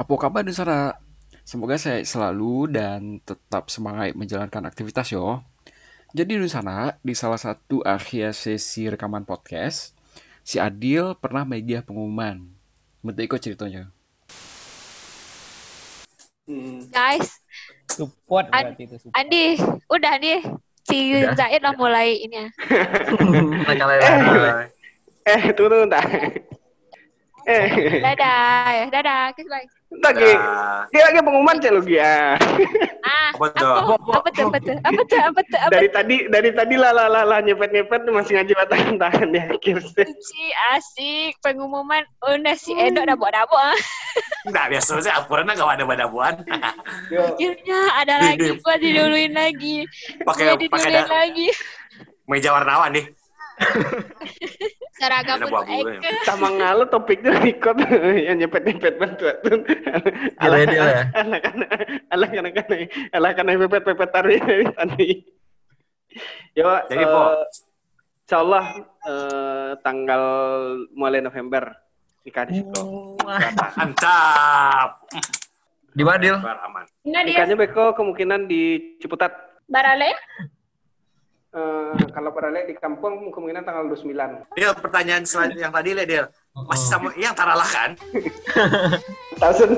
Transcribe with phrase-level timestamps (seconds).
[0.00, 0.96] Apa kabar di sana?
[1.44, 5.44] Semoga saya selalu dan tetap semangat menjalankan aktivitas yo.
[6.16, 9.92] Jadi di sana, di salah satu akhir sesi rekaman podcast,
[10.40, 12.48] si Adil pernah media pengumuman.
[13.04, 13.92] Bentuk ikut ceritanya.
[16.48, 16.80] Hmm.
[16.88, 17.36] Guys,
[17.92, 19.20] Support An- berarti itu support.
[19.20, 19.46] Andi,
[19.92, 20.40] udah nih.
[20.88, 21.36] Si Udah.
[21.36, 22.48] Zaid udah mulai ini ya.
[25.28, 26.00] Eh, tunggu tunggu entar.
[27.44, 27.68] Eh,
[28.00, 28.84] Dadah, ya.
[28.88, 29.36] Dadah.
[29.36, 29.79] Kiss bye.
[29.90, 30.32] Entar Gi.
[30.90, 31.98] Dia lagi pengumuman cek lu Gi.
[31.98, 32.38] Ah.
[33.00, 33.74] Ah, Apa tuh?
[33.74, 33.94] apa?
[34.22, 34.46] Apa tuh?
[34.46, 34.76] Apa tuh?
[34.84, 35.18] Apa tuh?
[35.18, 35.58] Apa tuh?
[35.72, 39.40] Dari tadi dari tadi lah lah lah, lah nyepet nyepet masih ngaji tahan tahan di
[39.40, 40.06] akhir sih.
[40.20, 40.44] Si
[40.76, 43.74] asik pengumuman udah si Edo udah buat dapur ah.
[44.46, 46.34] Enggak, biasa sih apurna gak ada badabuan.
[47.10, 49.84] Yo, Akhirnya ada lagi gua diduluin lagi.
[50.22, 51.48] Pakai pakai lagi.
[52.30, 53.04] meja warna-warni nih.
[55.00, 55.40] Seragam
[56.28, 57.80] sama topiknya record
[58.28, 59.64] yang nyepet nyepet bantu tuh.
[59.64, 61.02] Dia ya.
[61.16, 61.70] Anak anak
[62.12, 62.80] anak anak anak
[63.16, 65.10] anak anak pepet pepet taruh dari tadi.
[66.58, 67.22] Yo, Jadi, eh, Po.
[68.28, 68.64] Insya Allah
[69.08, 70.22] eh, tanggal
[70.92, 71.72] mulai November
[72.28, 73.16] nikah di situ.
[73.24, 75.08] Mantap.
[75.96, 76.36] Di Badil.
[76.44, 79.32] Nah Nikahnya Beko kemungkinan di Ciputat.
[79.70, 80.12] barale.
[81.50, 84.54] Eh, kalau paralel di kampung kemungkinan tanggal 29.
[84.54, 86.24] Dia pertanyaan selanjutnya yang tadi lah dia.
[86.54, 87.98] Masih sama yang taralah kan?
[89.42, 89.74] Tahu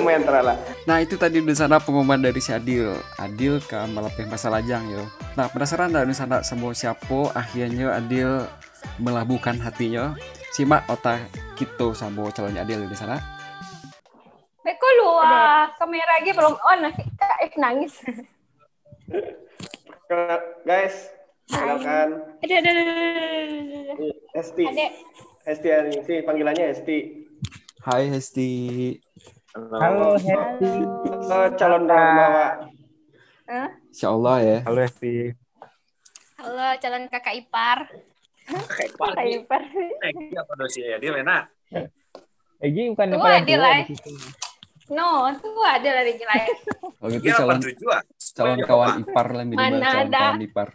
[0.00, 0.56] lumayan terala.
[0.88, 2.96] Nah itu tadi di sana pengumuman dari si Adil.
[3.20, 5.04] Adil ke Malapeng Pasalajang yo.
[5.36, 8.48] Nah penasaran dah di sana semua siapa akhirnya Adil
[8.96, 10.16] melabuhkan hatinya.
[10.56, 11.20] Simak otak
[11.52, 13.20] kita sama calonnya Adil di sana.
[14.64, 15.20] Beko lu
[15.76, 17.92] kamera lagi belum on nasi Kak If nangis.
[20.66, 21.06] Guys,
[21.46, 24.06] silakan Ada ada ada, ada, ada.
[24.34, 24.64] Hesti.
[25.46, 27.30] Hesti hari ini panggilannya Hesti.
[27.86, 28.50] Hai Hesti.
[29.54, 30.66] Halo Happy.
[31.30, 32.48] Eh, calon orang bawa.
[33.54, 33.70] Hah?
[33.86, 34.58] Insya Allah ya.
[34.66, 35.30] Halo Happy.
[36.42, 37.78] Halo calon kakak ipar.
[38.50, 39.38] Kakak pagi.
[39.38, 39.62] ipar.
[40.10, 40.98] Eh, apa dosi ya?
[40.98, 41.54] Dia enak.
[42.58, 43.82] Egi bukan Tuh, paling Adil, tua Ay.
[43.86, 44.49] di situ.
[44.90, 46.54] No, tuh ada dari lain.
[47.00, 50.20] Oh gitu calon 87 calon kawan ipar lah minimal Mana calon ada.
[50.20, 50.68] kawan ipar.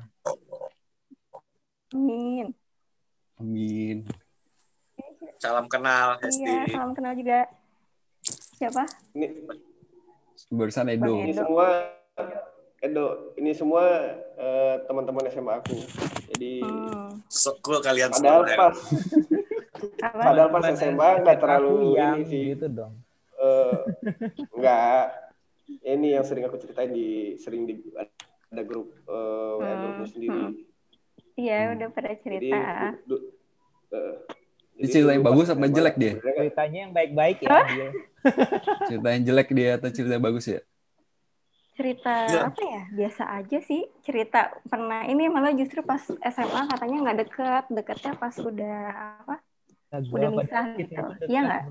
[1.92, 2.48] Amin.
[3.38, 3.98] Amin.
[5.38, 6.74] Salam kenal, Iya, Hesti.
[6.74, 7.46] salam kenal juga.
[8.58, 8.84] Siapa?
[9.14, 9.28] Ini,
[10.50, 11.14] Barusan Edo.
[11.16, 11.46] Ini Edo.
[11.46, 11.68] semua
[12.80, 13.06] Edo,
[13.36, 13.84] ini semua
[14.34, 15.78] eh, teman-teman SMA aku.
[16.34, 17.22] Jadi Hmm.
[17.60, 18.50] Cool kalian padahal semua.
[18.50, 18.58] ya.
[18.58, 18.78] pas
[20.02, 20.22] Apa?
[20.24, 22.42] padahal pas SMA nggak terlalu ini sih.
[22.52, 22.98] gitu dong.
[23.86, 23.94] Eh,
[24.58, 25.02] nggak
[25.86, 27.74] ini yang sering aku ceritain di sering di
[28.54, 30.46] ada grup eh, WA Hmm, grupnya sendiri.
[30.46, 30.66] hmm.
[31.40, 32.56] Iya, udah pada Jadi cerita.
[32.82, 33.26] du- du-
[33.96, 34.16] eh,
[34.82, 36.14] Ini jadi cerita yang dulu bagus apa yang jelek dia?
[36.36, 37.88] Ceritanya yang baik-baik ya dia.
[38.88, 40.60] Cerita yang jelek dia atau cerita yang bagus ya?
[41.76, 42.40] Cerita Iya.
[42.48, 42.82] apa ya?
[42.98, 43.82] Biasa aja sih.
[44.06, 44.38] Cerita
[44.72, 47.64] pernah ini malah justru pas SMA katanya nggak deket.
[47.76, 48.76] Deketnya pas udah
[49.22, 49.34] apa?
[49.92, 51.02] Lagu Udah nikah dikit gitu.
[51.02, 51.64] yang Iya nggak?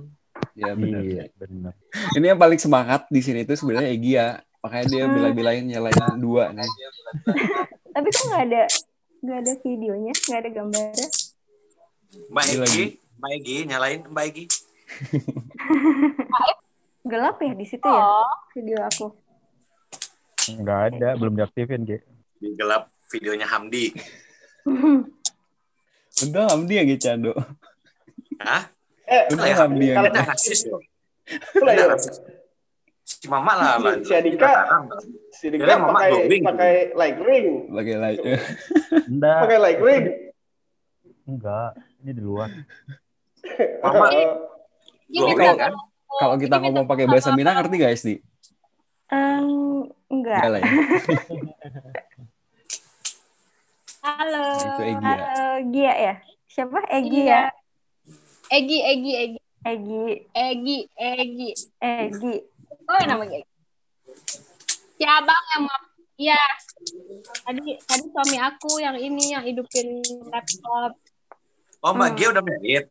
[0.55, 1.03] Ya benar.
[1.03, 1.75] Iya, benar.
[2.15, 4.39] Ini yang paling semangat di sini itu sebenarnya Egi ya.
[4.63, 5.15] Makanya dia Hmm.
[5.19, 6.71] bela-belain nyalain dua nih.
[7.91, 8.63] Tapi kok nggak ada
[9.25, 11.09] nggak ada videonya, nggak ada gambarnya.
[12.31, 12.85] Mbak Egi, lagi.
[13.19, 14.45] Mbak Egi, nyalain Mbak Egi.
[17.11, 18.25] Gelap ya di situ ya
[18.57, 19.07] video aku.
[20.55, 21.99] Enggak ada, belum diaktifin, Ge.
[22.41, 23.93] Di gelap videonya Hamdi.
[26.25, 27.33] Udah Hamdi ya Cando.
[28.41, 28.69] Hah?
[29.05, 29.55] Eh, ya, ya.
[29.95, 30.81] kalau- Ada rasis loh.
[31.25, 31.85] Itulah ya.
[31.93, 32.17] rasis.
[33.05, 33.77] Si Mama lah.
[33.77, 34.01] lah.
[34.01, 34.65] Si Adika,
[35.31, 38.21] si Dika Dia mama pakai pakai like ring, Pakai like.
[39.13, 40.05] Enggak, pakai like ring.
[41.25, 41.71] enggak.
[42.01, 42.49] Ini di luar.
[43.85, 44.09] Mama
[45.05, 45.73] glowing Kalau kan?
[46.17, 48.17] kalau kita ngomong pakai bahasa Minang ngerti guys di?
[49.09, 50.41] Em, enggak.
[50.41, 50.73] Enggak lah ya.
[54.05, 54.45] Halo.
[54.45, 55.01] Nah, itu Egy ya.
[55.01, 56.15] Halo, Gia ya?
[56.47, 56.79] Siapa?
[56.89, 57.49] Egi Iya.
[57.49, 57.64] ya?
[58.51, 60.05] Egi, Egi, Egi, Egi.
[60.31, 61.51] Egi, Egi.
[61.79, 62.35] Egi.
[62.85, 63.51] Oh, namanya Egi.
[64.95, 66.39] Si abang yang ma- Iya.
[67.43, 69.99] Tadi tadi suami aku yang ini yang hidupin
[70.31, 70.95] laptop.
[71.83, 72.17] Oh, Mbak Hmm.
[72.17, 72.85] Gia udah married.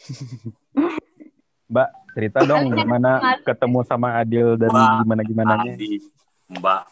[1.70, 3.10] Mbak, cerita dong gimana
[3.44, 5.76] ketemu sama Adil dan Wah, gimana-gimananya.
[5.76, 6.00] Di
[6.48, 6.82] Mbak.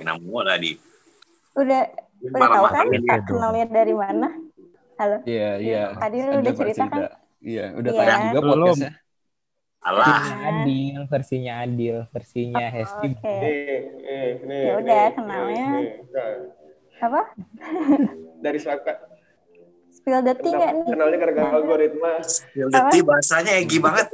[0.00, 0.78] Namu lah di.
[1.58, 1.82] Udah
[2.22, 2.86] udah tahu kan
[3.26, 4.28] kenalnya dari mana?
[4.94, 5.16] Halo.
[5.26, 5.82] Iya, iya.
[5.98, 7.00] Tadi lu udah cerita kan?
[7.42, 7.98] Iya, udah Iya.
[8.00, 8.54] tayang juga Belum.
[8.70, 8.92] podcastnya.
[9.84, 10.16] Alah.
[10.48, 13.10] Adil, versinya Adil, versinya Hesti.
[13.12, 13.28] Oke.
[13.28, 13.52] nih,
[14.00, 15.66] nih, nih, Ya udah, kenalnya.
[15.76, 17.04] nih, nih.
[17.04, 17.20] Apa?
[18.44, 18.92] Dari Saka,
[19.92, 20.84] Spill the tea nggak nih?
[20.88, 22.12] kenalnya gara-gara algoritma.
[22.52, 24.06] Detik bahasanya Egi banget.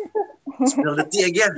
[0.67, 1.53] Spill the tea again.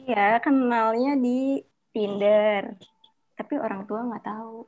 [0.00, 1.60] Iya, kenalnya di
[1.92, 2.72] Tinder.
[3.34, 4.64] Tapi orang tua nggak tahu.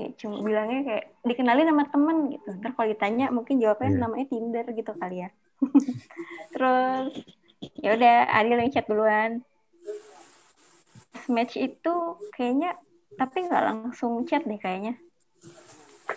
[0.00, 2.48] Kayak cuma bilangnya kayak dikenalin sama temen gitu.
[2.56, 4.00] Ntar kalau ditanya mungkin jawabnya Iya.
[4.00, 5.30] namanya Tinder gitu kali ya.
[6.56, 7.12] Terus
[7.76, 9.44] ya udah Adil yang chat duluan.
[11.28, 11.94] Match itu
[12.32, 12.80] kayaknya
[13.14, 14.96] tapi nggak langsung chat deh kayaknya.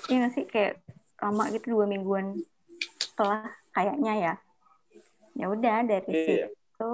[0.07, 0.79] Iya nggak sih kayak
[1.19, 2.39] lama gitu dua mingguan
[2.95, 4.33] setelah kayaknya ya.
[5.35, 6.47] Ya udah dari Iya.
[6.47, 6.93] situ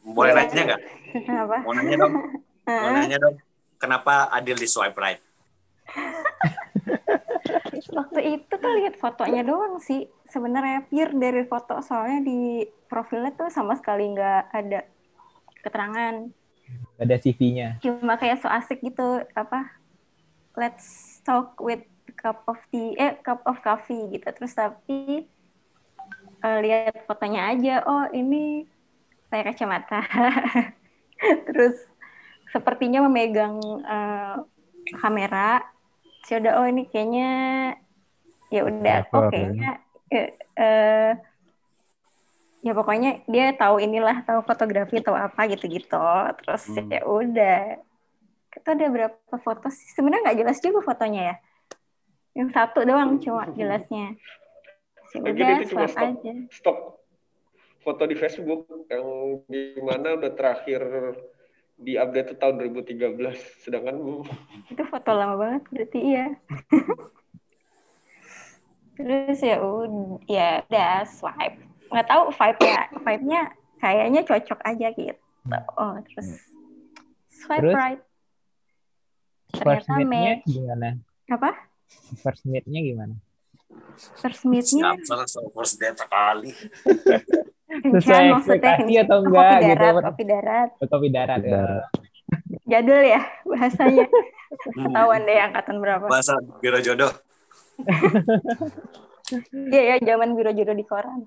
[0.00, 0.82] Boleh nanya nggak?
[1.44, 1.58] apa?
[1.68, 2.14] Mau nanya dong.
[2.64, 3.36] Mau nanya dong.
[3.76, 5.20] Kenapa Adil di swipe right?
[7.88, 10.04] Waktu itu tuh lihat fotonya doang sih.
[10.28, 14.80] Sebenarnya pure dari foto soalnya di profilnya tuh sama sekali nggak ada
[15.64, 16.28] keterangan.
[17.00, 17.80] Ada CV-nya.
[17.80, 19.72] Cuma kayak so asik gitu apa?
[20.52, 21.86] Let's talk with
[22.18, 24.28] cup of tea, eh cup of coffee gitu.
[24.28, 25.24] Terus tapi
[26.44, 27.74] eh, lihat fotonya aja.
[27.88, 28.68] Oh ini
[29.32, 30.04] pakai kacamata.
[31.48, 31.78] Terus
[32.52, 34.36] sepertinya memegang eh,
[34.98, 35.62] kamera.
[36.30, 37.30] Ya udah oh ini kayaknya
[38.50, 40.28] ya udah oh kayaknya eh,
[40.58, 41.10] eh,
[42.62, 46.06] ya pokoknya dia tahu inilah tahu fotografi tahu apa gitu-gitu.
[46.44, 46.88] Terus Hmm.
[46.90, 47.60] ya udah.
[48.50, 49.94] Itu ada berapa foto sih?
[49.94, 51.36] Sebenarnya nggak jelas juga fotonya ya.
[52.38, 54.14] Yang satu doang cuma jelasnya.
[55.10, 56.06] Terus ya udah swipe stok.
[56.14, 56.32] aja.
[56.54, 56.78] Stok
[57.80, 59.06] foto di Facebook yang
[59.48, 60.80] di mana udah terakhir
[61.80, 63.64] di update tuh tahun 2013.
[63.64, 63.96] Sedangkan
[64.70, 66.26] itu foto lama banget berarti iya
[69.00, 71.56] terus ya udah ya udah swipe
[71.88, 73.42] nggak tahu vibe-nya vibe-nya
[73.80, 75.16] kayaknya cocok aja gitu
[75.80, 76.28] oh terus
[77.32, 77.74] swipe Terus?
[77.74, 78.00] right
[79.50, 80.88] First ternyata meet-nya match gimana?
[81.32, 81.50] apa
[82.22, 83.14] First meet-nya gimana?
[84.20, 84.94] first meet-nya
[85.56, 86.50] first date sekali?
[87.82, 89.68] Sesuai maksudnya ekspektasi atau enggak kopi gitu?
[89.70, 91.38] darat kopi darat Oh, Kopi darat.
[91.38, 91.56] Kopi ya.
[91.56, 91.84] darat.
[92.62, 94.06] jadul ya bahasanya
[94.78, 97.12] ketahuan deh angkatan berapa Bahasa biro jodoh.
[99.70, 101.22] Iya ya zaman biro jodoh di koran.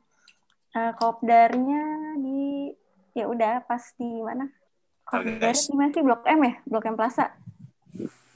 [0.73, 1.83] Eh, kopdarnya
[2.17, 2.67] di
[3.13, 4.49] ya udah pas di mana?
[5.03, 6.53] Kopdar di mana sih Blok M ya?
[6.65, 7.31] Blok M Plaza.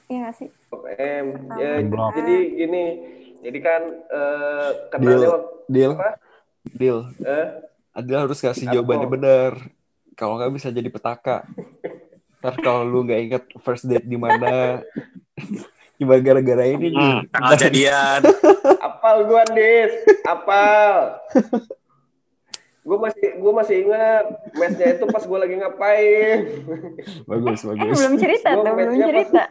[0.07, 0.49] Iya nggak sih?
[0.71, 1.25] Blok M.
[1.53, 2.11] Ya, Blok.
[2.15, 2.83] jadi gini.
[3.37, 5.31] Jadi kan eh kenalnya Deal.
[5.31, 6.09] waktu Deal, apa?
[6.73, 6.97] deal.
[7.21, 7.47] Eh,
[7.97, 8.73] Adil harus kasih Apa?
[8.77, 9.51] jawabannya benar.
[10.13, 11.41] Kalau nggak bisa jadi petaka.
[12.37, 14.85] Ntar kalau lu nggak inget first date di mana,
[15.97, 16.95] cuma gara-gara ini nih.
[16.95, 18.21] Hmm, tanggal jadian.
[18.87, 19.93] apal gua, Dis.
[20.23, 21.17] Apal.
[22.87, 26.37] gue masih gue masih ingat matchnya itu pas gue lagi ngapain.
[27.25, 27.97] Bagus, Eh bagus.
[27.99, 29.43] belum cerita tuh, belum match-nya pas- cerita.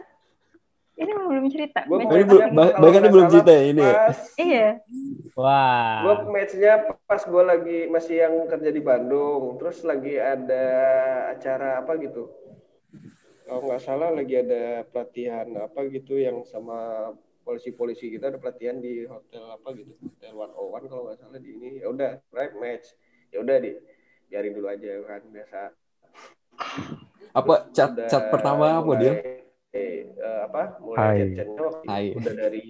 [0.97, 1.85] Ini belum cerita.
[1.85, 3.93] Gue ini belum- bah- bahkan ini belum cerita ya, ini ya?
[3.93, 4.67] Pas, Iya.
[5.37, 5.97] Wah.
[6.01, 6.73] gue matchnya
[7.05, 10.65] pas gue lagi masih yang kerja di Bandung, terus lagi ada
[11.37, 12.33] acara apa gitu.
[13.45, 17.13] Kalau nggak salah lagi ada pelatihan apa gitu yang sama
[17.45, 21.37] polisi-polisi kita ada pelatihan di hotel apa gitu, hotel One Oh One kalau nggak salah
[21.37, 21.79] di ini.
[21.79, 22.89] Ya udah, right match.
[23.29, 23.77] Ya udah di
[24.27, 25.59] biarin dulu aja kan biasa.
[27.37, 29.13] Apa cat cat pertama apa dia?
[30.17, 32.05] Eh, apa mulai chat-chatnya waktu itu Hai.
[32.13, 32.65] udah dari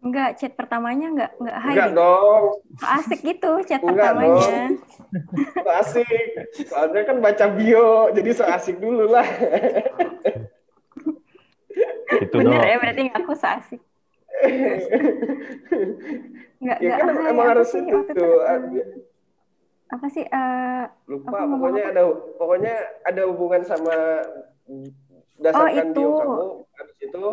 [0.00, 1.72] Enggak, chat pertamanya enggak enggak hai.
[1.76, 2.42] enggak dong
[2.80, 4.62] Kok Asik gitu chat Enggak pertamanya.
[5.60, 6.30] so asik
[6.64, 9.26] soalnya kan baca bio jadi so asik dulu lah
[12.10, 12.64] Itu Bener dong.
[12.64, 13.80] ya berarti ngaku so asik.
[16.60, 17.30] Enggak ya enggak kan hai.
[17.32, 18.58] emang harus sih itu eh,
[19.90, 21.90] Apa sih eh lupa pokoknya apa?
[21.90, 22.02] ada
[22.38, 23.94] pokoknya ada hubungan sama
[25.40, 26.00] dasarkan Oh, itu.
[26.00, 26.44] bio kamu
[26.76, 27.24] habis itu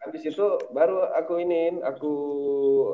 [0.00, 2.12] habis itu baru aku iniin aku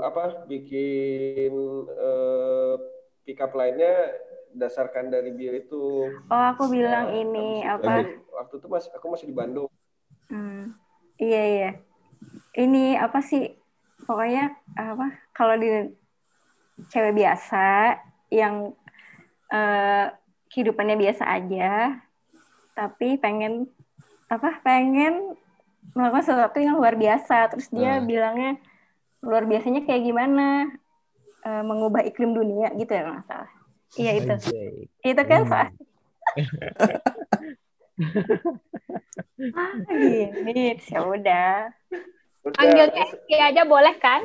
[0.01, 1.53] apa bikin
[1.91, 2.75] eh,
[3.23, 4.17] pick up lainnya
[4.51, 5.83] dasarkan dari bio itu
[6.27, 7.93] Oh, aku bilang Nah, ini itu- apa?
[8.35, 9.69] waktu itu mas aku masih di Bandung
[10.31, 10.79] Hmm,
[11.19, 11.71] iya iya.
[12.55, 13.59] Ini apa sih?
[14.07, 15.11] Pokoknya apa?
[15.35, 15.91] Kalau di
[16.87, 17.99] cewek biasa
[18.31, 18.71] yang
[19.51, 20.07] eh,
[20.47, 21.99] kehidupannya biasa aja,
[22.79, 23.67] tapi pengen
[24.31, 24.63] apa?
[24.63, 25.35] Pengen
[25.93, 27.51] melakukan sesuatu yang luar biasa.
[27.51, 28.07] Terus dia Hmm.
[28.07, 28.51] bilangnya
[29.21, 30.71] luar biasanya kayak gimana?
[31.41, 33.51] Eh, mengubah iklim dunia gitu ya kalau nggak salah.
[33.97, 34.31] Iya itu.
[34.31, 34.71] Anjay.
[35.03, 35.53] Itu kan Hmm.
[35.53, 35.71] ah,
[39.89, 41.53] gini, ya udah.
[42.41, 44.21] Panggilnya terus- Eski aja boleh kan?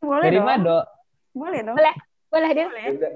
[0.00, 0.48] Boleh Dari dong.
[0.48, 0.78] Mado.
[1.32, 1.76] Boleh dong.
[1.76, 1.94] Boleh.
[2.26, 2.66] Boleh dia?
[2.66, 3.12] udah.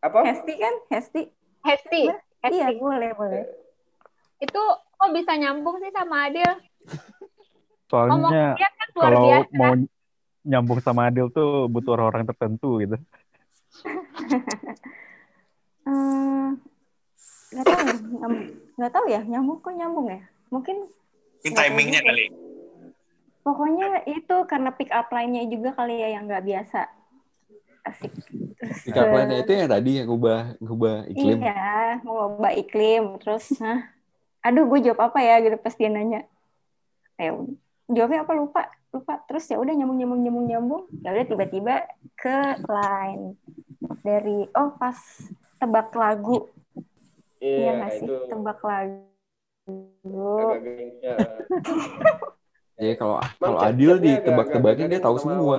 [0.00, 0.74] apa Hesti kan?
[0.88, 1.22] Hesti.
[1.60, 2.02] Hesti.
[2.40, 2.56] Hesti.
[2.56, 3.44] Iya, boleh, boleh.
[4.40, 4.62] Itu
[5.00, 6.52] kok bisa nyambung sih sama Adil?
[7.88, 9.56] Soalnya kan luar kalau biasa.
[9.56, 9.72] mau
[10.44, 12.96] nyambung sama Adil tuh butuh orang-orang tertentu gitu.
[15.90, 16.48] Eh,
[17.50, 17.96] nggak tahu ya,
[18.78, 20.20] nggak tahu ya nyambung kok nyambung ya
[20.54, 20.76] mungkin
[21.42, 22.30] timingnya kali.
[23.42, 26.86] pokoknya itu karena pick up line-nya juga kali ya yang nggak biasa
[27.90, 28.12] asik
[28.84, 31.40] Pick up line itu yang tadi yang ubah ubah iklim.
[31.42, 33.82] iya mau ubah iklim terus nah
[34.40, 36.24] aduh gue jawab apa ya gitu pas dia nanya.
[37.20, 37.56] Ya udah.
[37.90, 39.14] jawabnya apa lupa lupa.
[39.28, 40.82] Terus ya udah nyambung nyambung nyambung nyambung.
[41.04, 41.74] Ya udah tiba-tiba
[42.16, 43.36] ke line
[44.00, 44.96] dari oh pas
[45.60, 46.48] tebak lagu.
[47.40, 48.06] Iya Iya, nggak sih?
[48.08, 48.16] itu.
[48.28, 49.08] Tebak lagu.
[52.80, 55.56] Jadi kalau kalau Adil ditebak-tebakin agak dia tahu semua.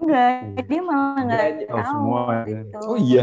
[0.00, 2.58] Enggak dia malah nggak Tahu tahu semua, ya.
[2.62, 3.22] gitu Oh iya,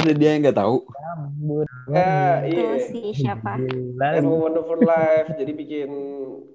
[0.00, 0.76] ada dia yang nggak tahu.
[0.96, 1.66] rambut.
[1.88, 2.78] Ya, itu iya.
[2.88, 3.50] si siapa
[3.98, 5.90] Kayak mau Wonderful Life, jadi bikin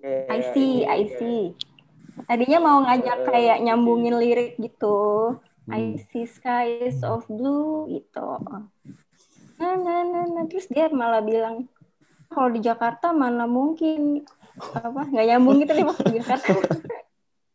[0.02, 1.40] kayak I see ini, I kayak- see
[2.30, 4.98] tadinya mau ngajak Eh, kayak nyambungin lirik gitu
[5.72, 5.98] I Hmm.
[6.12, 8.28] see skies of blue gitu
[9.60, 10.44] nah, nah, nah, nah.
[10.50, 11.56] terus dia malah bilang
[12.32, 14.26] kalau di Jakarta mana mungkin
[14.78, 16.52] apa nggak nyambung gitu nih waktu di Jakarta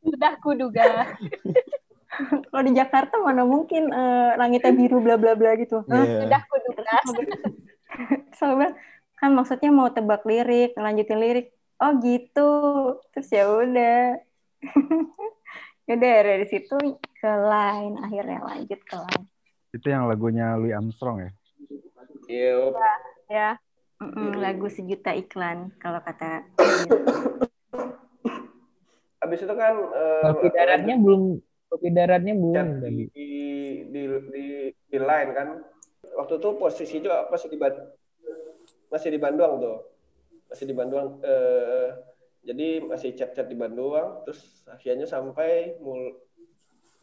[0.02, 0.84] Sudah kuduga.
[2.50, 6.02] kalau di Jakarta mana mungkin eh, langitnya biru bla bla bla gitu Hah?
[6.02, 6.24] Iya.
[6.24, 6.96] Sudah kuduga.
[8.34, 8.72] Bilang,
[9.18, 11.50] kan maksudnya mau tebak lirik, lanjutin lirik.
[11.78, 12.50] Oh gitu.
[13.14, 13.98] Terus ya udah.
[15.88, 16.76] ya udah dari situ
[17.18, 19.26] ke line akhirnya lanjut ke line.
[19.74, 21.30] Itu yang lagunya Louis Armstrong ya?
[22.28, 22.52] Iya,
[23.28, 23.50] Ya.
[23.98, 26.46] Mm-mm, lagu sejuta iklan kalau kata
[29.18, 31.22] abis itu kan eh, Kopi daratnya belum
[31.68, 33.04] kopi daratnya belum tadi.
[33.12, 33.30] di,
[33.92, 34.44] di, di,
[34.88, 35.48] di line kan.
[36.16, 37.58] Waktu itu posisi juga masih di
[38.88, 39.78] masih di Bandung tuh.
[40.48, 41.20] Masih di Bandung.
[41.20, 41.88] Eh,
[42.48, 46.16] jadi masih chat-chat di Bandung, terus akhirnya sampai mul,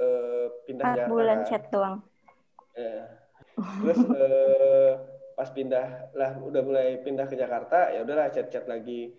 [0.02, 1.12] eh, pindah 4 Jakarta.
[1.14, 1.96] bulan chat doang.
[2.74, 3.06] Eh,
[3.56, 4.92] terus eh,
[5.36, 9.12] pas pindah lah udah mulai pindah ke Jakarta ya udahlah chat-chat lagi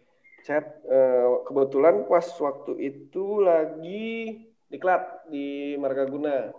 [0.46, 6.54] chat eh, kebetulan pas waktu itu lagi diklat di Margaguna.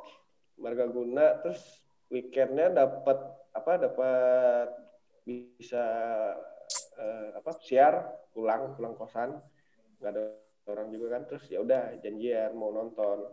[0.59, 1.63] Margaguna terus
[2.11, 3.15] weekendnya dapat
[3.55, 4.67] apa dapat
[5.23, 5.87] bisa
[6.99, 9.39] eh, apa siar pulang pulang kosan.
[10.03, 10.23] Nggak ada
[10.67, 13.23] orang juga kan terus ya udah janjian mau nonton.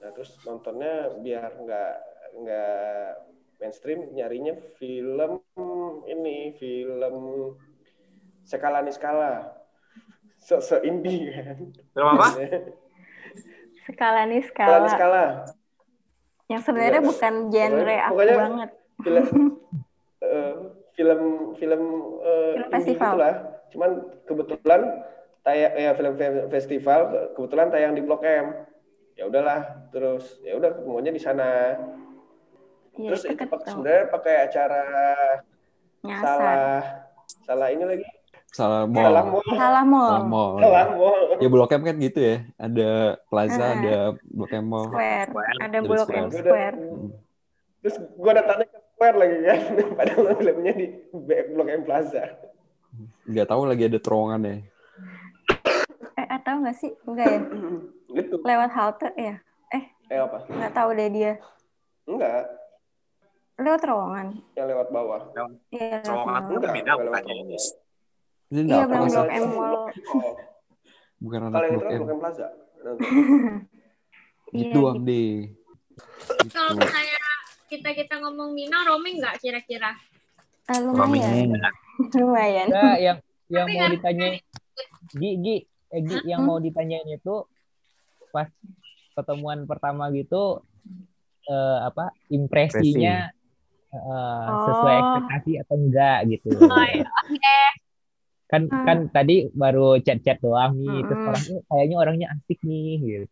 [0.00, 1.94] Nah terus nontonnya biar nggak
[2.36, 3.08] nggak
[3.60, 5.40] mainstream nyarinya film
[6.08, 7.16] ini film
[8.44, 8.96] skala nih
[10.46, 11.58] se indie kan
[11.90, 12.26] Film apa?
[13.86, 14.90] Skala nih skala nih skala.
[14.90, 15.24] skala
[16.46, 17.08] Yang sebenarnya Iya.
[17.08, 18.70] bukan genre Pokoknya- aku pokoknya- banget.
[18.96, 19.26] film
[20.26, 20.54] eh,
[20.94, 21.20] film
[21.54, 21.82] film
[22.20, 23.10] eh, Film festival.
[23.12, 23.34] gitulah
[23.66, 23.90] cuman
[24.24, 24.80] kebetulan
[25.42, 27.00] tayang ya film fe- festival
[27.32, 28.46] kebetulan tayang di Blok M
[29.12, 29.60] ya udahlah
[29.90, 31.76] terus ya udah ketemunya di sana
[32.94, 33.72] Iya, terus itu itu pak- ketemu.
[33.76, 34.82] sebenarnya pakai acara
[36.00, 36.22] Nyasar.
[36.24, 36.80] salah
[37.42, 38.06] salah ini lagi
[38.56, 39.04] Salah mall.
[39.04, 40.08] salah mall Salah mall.
[40.08, 40.54] Salah mall.
[40.58, 42.36] salah mall Ya Blok M kan gitu ya.
[42.56, 42.88] Ada
[43.28, 43.70] Plaza, Ah.
[43.76, 43.96] ada
[44.26, 44.88] Blok M Mall.
[44.88, 45.28] Square.
[45.60, 46.40] Ada Dari Blok M Square.
[46.40, 46.76] Square.
[46.80, 47.10] Hmm.
[47.76, 49.60] terus gua udah tanya ke Square lagi kan
[50.00, 50.86] padahal filmnya di
[51.46, 52.24] Blok M Plaza
[53.22, 54.56] Nggak tahu lagi ada terowongannya.
[56.16, 56.90] Eh, atau nggak sih?
[57.04, 57.40] Enggak ya?
[58.16, 59.36] gitu Lewat halte ya?
[59.68, 61.32] Eh, eh apa nggak tahu deh dia.
[62.04, 62.48] enggak
[63.56, 64.26] Lewat terowongan.
[64.52, 65.20] yang lewat bawah
[65.68, 67.85] Iya, lewat Terowongan Enggak, beda enggak
[68.46, 69.26] Ini Iya, Blok?
[69.26, 69.74] M Mall.
[70.06, 70.34] Oh,
[71.18, 72.00] Bukan anak kalau yang itu Blok kan M.
[72.00, 72.46] Blok M Plaza
[74.48, 75.32] Gitu Iya, deh.
[76.48, 76.80] Kalau Gitu.
[76.80, 77.18] misalnya
[77.66, 79.90] kita kita ngomong Minang, roaming nggak kira-kira?
[80.66, 81.50] Ah, lumayan.
[82.14, 82.66] lumayan.
[82.68, 84.26] Nah, yang yang Tapi mau kan- ditanya
[85.12, 85.56] Gi, Gi,
[85.88, 87.46] eh, Gi, yang mau ditanyain itu
[88.28, 88.46] pas
[89.12, 90.62] pertemuan pertama gitu
[91.44, 93.30] eh, apa impresinya
[93.88, 95.00] eh, sesuai Oh.
[95.00, 96.48] ekspektasi atau enggak gitu.
[96.60, 97.06] Oh, iya.
[97.24, 97.58] Oke.
[98.46, 98.84] Kan Hmm.
[98.84, 101.28] kan tadi baru chat-chat doang nih, terus Mm-mm.
[101.28, 103.26] orang "Eh, kayaknya orangnya asik nih gitu.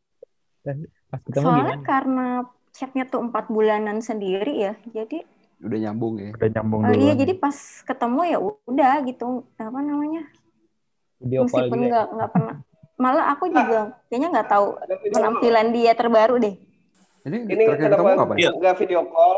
[0.60, 1.86] Dan pas ketemu Soalnya gimana?
[1.86, 2.26] karena
[2.70, 5.22] chatnya tuh empat bulanan sendiri ya, jadi
[5.62, 6.34] Udah nyambung ya.
[6.34, 7.00] Udah nyambung oh dulu.
[7.00, 10.22] iya jadi pas ketemu ya udah gitu apa namanya
[11.22, 11.80] Video call meskipun gitu.
[11.80, 11.88] ya.
[11.88, 12.54] nggak nggak pernah
[12.94, 14.66] malah aku juga kayaknya nggak tahu
[15.08, 16.54] penampilan dia terbaru deh
[17.24, 18.36] Ini, ini terakhir kenapa ketemu kapan?
[18.36, 18.50] Iya.
[18.52, 19.36] nggak video call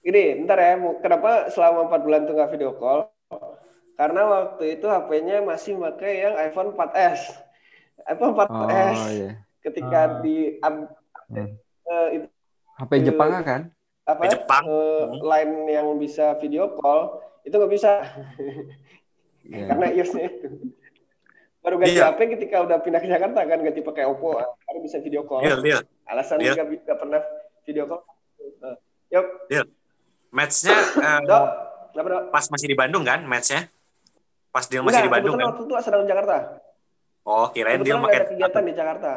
[0.00, 2.98] ini ntar ya kenapa selama empat bulan tuh nggak video call
[3.98, 7.34] karena waktu itu HP-nya masih pakai yang iPhone 4S
[8.06, 9.30] iPhone 4S Oh iya.
[9.60, 10.14] ketika Ah.
[10.22, 10.94] di up-
[11.28, 11.50] Hmm.
[11.84, 12.26] eh, itu
[12.78, 13.62] HP Jepang kan?
[14.02, 14.62] apa Di Jepang.
[14.64, 17.92] eh, line yang bisa video call itu nggak bisa
[19.44, 19.66] Iya.
[19.66, 20.48] karena iOS-nya itu
[21.58, 22.08] baru ganti Iya.
[22.08, 25.58] HP ketika udah pindah ke Jakarta kan ganti pakai Oppo baru bisa video call Iya,
[25.60, 25.78] iya.
[26.06, 27.20] alasan nggak bi- nggak pernah
[27.62, 28.00] video call
[30.28, 31.44] Match-nya eh, Dok,
[31.90, 32.22] kenapa dok?
[32.28, 33.64] pas masih di Bandung kan match-nya?
[34.48, 35.52] Pas dia masih Enggak, di Bandung kebetulan kan?
[35.54, 36.36] waktu itu sedang di Jakarta.
[37.22, 39.12] Oh, kirain dia pakai kegiatan di Jakarta.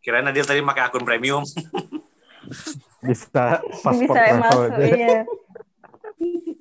[0.00, 1.42] kirain Adil tadi pakai akun premium.
[3.04, 4.84] Bisa paspor Bisa travel masuk, aja.
[4.86, 5.18] iya.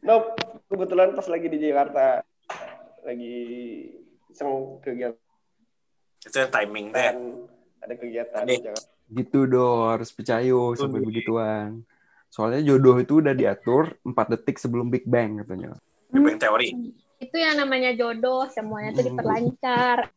[0.00, 2.22] Nope, kebetulan pas lagi di Jakarta
[3.02, 3.36] lagi
[4.30, 5.18] iseng kegiatan
[6.22, 7.12] Itu yang timing teh.
[7.78, 8.58] ada kegiatan Nih.
[8.58, 8.88] di Jakarta.
[9.06, 11.86] Gitu dong, harus percaya sampai begituan.
[12.26, 15.74] Soalnya jodoh itu udah diatur 4 detik sebelum Big Bang katanya.
[16.10, 16.68] Big Bang teori.
[17.16, 20.12] Itu yang namanya jodoh, semuanya tuh diperlancar.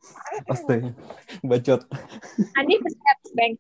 [0.52, 0.92] Astaga,
[1.40, 1.82] bacot.
[2.60, 3.54] Adi percaya Big Bang.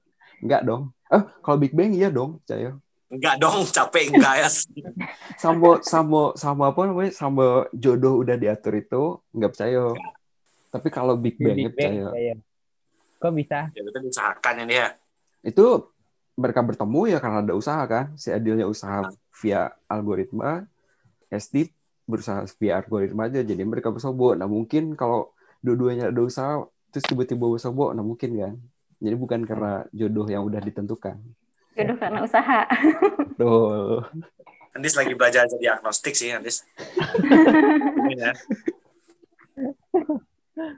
[0.43, 0.83] Enggak dong.
[1.09, 2.75] Eh, kalau Big Bang iya dong, percaya.
[3.09, 4.50] Enggak dong, capek enggak ya.
[5.39, 7.12] Sama sama sama apa namanya?
[7.15, 9.83] Sama jodoh udah diatur itu enggak percaya.
[10.69, 12.12] Tapi kalau Big Bang Big percaya.
[12.13, 12.36] iya.
[13.19, 13.67] Kok bisa?
[13.75, 14.88] Ya itu diusahakan ya dia.
[15.43, 15.91] Itu
[16.39, 18.15] mereka bertemu ya karena ada usaha kan.
[18.15, 19.12] Si Adilnya usaha
[19.43, 20.63] via algoritma,
[21.27, 21.67] Esti
[22.10, 23.46] berusaha via algoritma aja.
[23.46, 24.34] Jadi mereka bersobok.
[24.34, 25.30] Nah mungkin kalau
[25.62, 28.54] dua-duanya ada usaha, terus tiba-tiba bersobok, nah mungkin kan.
[28.98, 31.22] Jadi bukan karena jodoh yang udah ditentukan.
[31.78, 32.66] Jodoh karena usaha.
[33.39, 34.01] Tuh.
[34.74, 36.66] Andis lagi belajar jadi agnostik sih, Andis.
[38.20, 38.34] ya.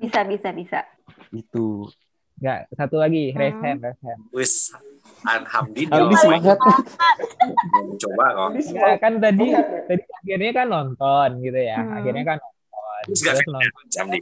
[0.02, 0.80] Bisa, bisa, bisa.
[1.32, 1.90] Itu.
[2.42, 3.64] Enggak, satu lagi, raise Hmm.
[3.66, 4.22] hand, raise hand.
[4.34, 4.74] Wis
[5.22, 6.58] Alhamdi Aldi semangat.
[7.98, 8.50] coba kok.
[8.58, 9.48] Enggak, kan tadi
[9.86, 11.78] tadi akhirnya kan nonton gitu ya.
[11.78, 11.96] Hmm.
[11.96, 13.04] Akhirnya kan nonton.
[13.08, 14.20] Terus nonton, Hamdi.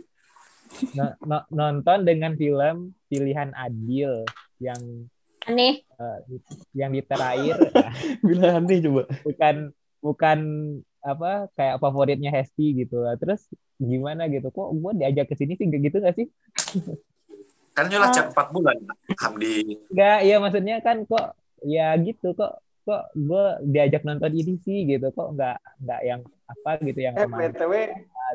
[0.94, 4.24] no- no- nonton dengan film pilihan Adil
[4.58, 4.82] yang
[5.44, 5.82] Aneh.
[5.82, 6.18] eh,
[6.74, 7.58] yang di terakhir
[8.20, 9.04] Bila aneh coba.
[9.24, 9.56] bukan
[10.00, 10.40] bukan
[11.00, 13.16] apa kayak favoritnya Hesti gitu lah.
[13.16, 14.48] Terus gimana gitu?
[14.48, 16.28] Kok gue diajak ke sini sih gitu gak sih?
[17.72, 18.76] Kan nyolah chat 4 bulan,
[19.16, 19.78] Hamdi.
[19.88, 21.34] Enggak, iya maksudnya kan kok
[21.64, 26.72] ya gitu kok kok gue diajak nonton ini sih gitu kok nggak nggak yang apa
[26.82, 27.74] gitu yang Eh, BTW,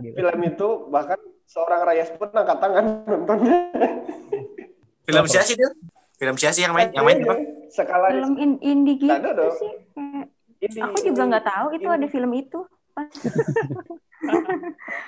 [0.01, 0.14] gitu.
[0.16, 3.59] film itu bahkan seorang Rayas pun angkat tangan nontonnya.
[5.05, 5.68] Film siapa sih dia?
[6.16, 6.88] Film siapa sih yang main?
[6.88, 7.35] Yang main apa?
[7.68, 9.53] Skala Film in indie gitu Ada dong.
[9.53, 9.73] sih.
[9.92, 10.29] Kayak-
[10.62, 10.81] ini.
[10.81, 12.61] Aku juga nggak tahu itu ada film itu.
[14.22, 14.38] Pas,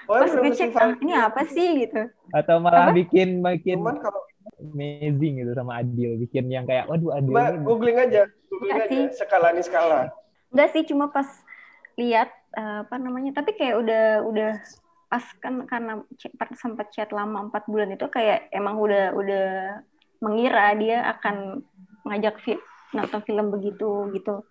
[0.08, 0.82] Oh, pas ngecek, festival.
[0.82, 2.00] ah, ini apa sih gitu.
[2.34, 2.92] atau malah Apa?
[2.98, 4.20] bikin bikin Cuman kalau
[4.60, 9.04] amazing gitu sama Adil bikin yang kayak waduh Adil ini googling aja, googling aja sih.
[9.18, 10.00] skala nih skala.
[10.52, 11.28] Enggak sih, cuma pas
[11.98, 14.50] lihat eh, apa namanya, tapi kayak udah udah
[15.06, 16.02] pas kan karena
[16.58, 19.46] sempat chat lama empat bulan itu kayak emang udah udah
[20.24, 21.62] mengira dia akan
[22.06, 22.62] ngajak fi-
[22.94, 24.42] nonton film begitu gitu.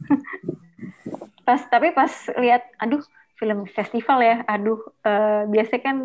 [1.47, 3.01] pas tapi pas lihat, aduh
[3.35, 5.97] film festival ya, aduh eh, biasanya kan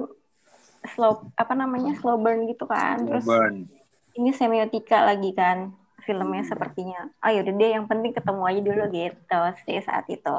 [0.96, 3.68] slow apa namanya slow burn gitu kan, terus Burn.
[4.16, 5.70] ini semiotika lagi kan
[6.02, 7.12] filmnya sepertinya.
[7.20, 10.36] Ah yaudah deh yang penting ketemu aja dulu gitu sih saat itu.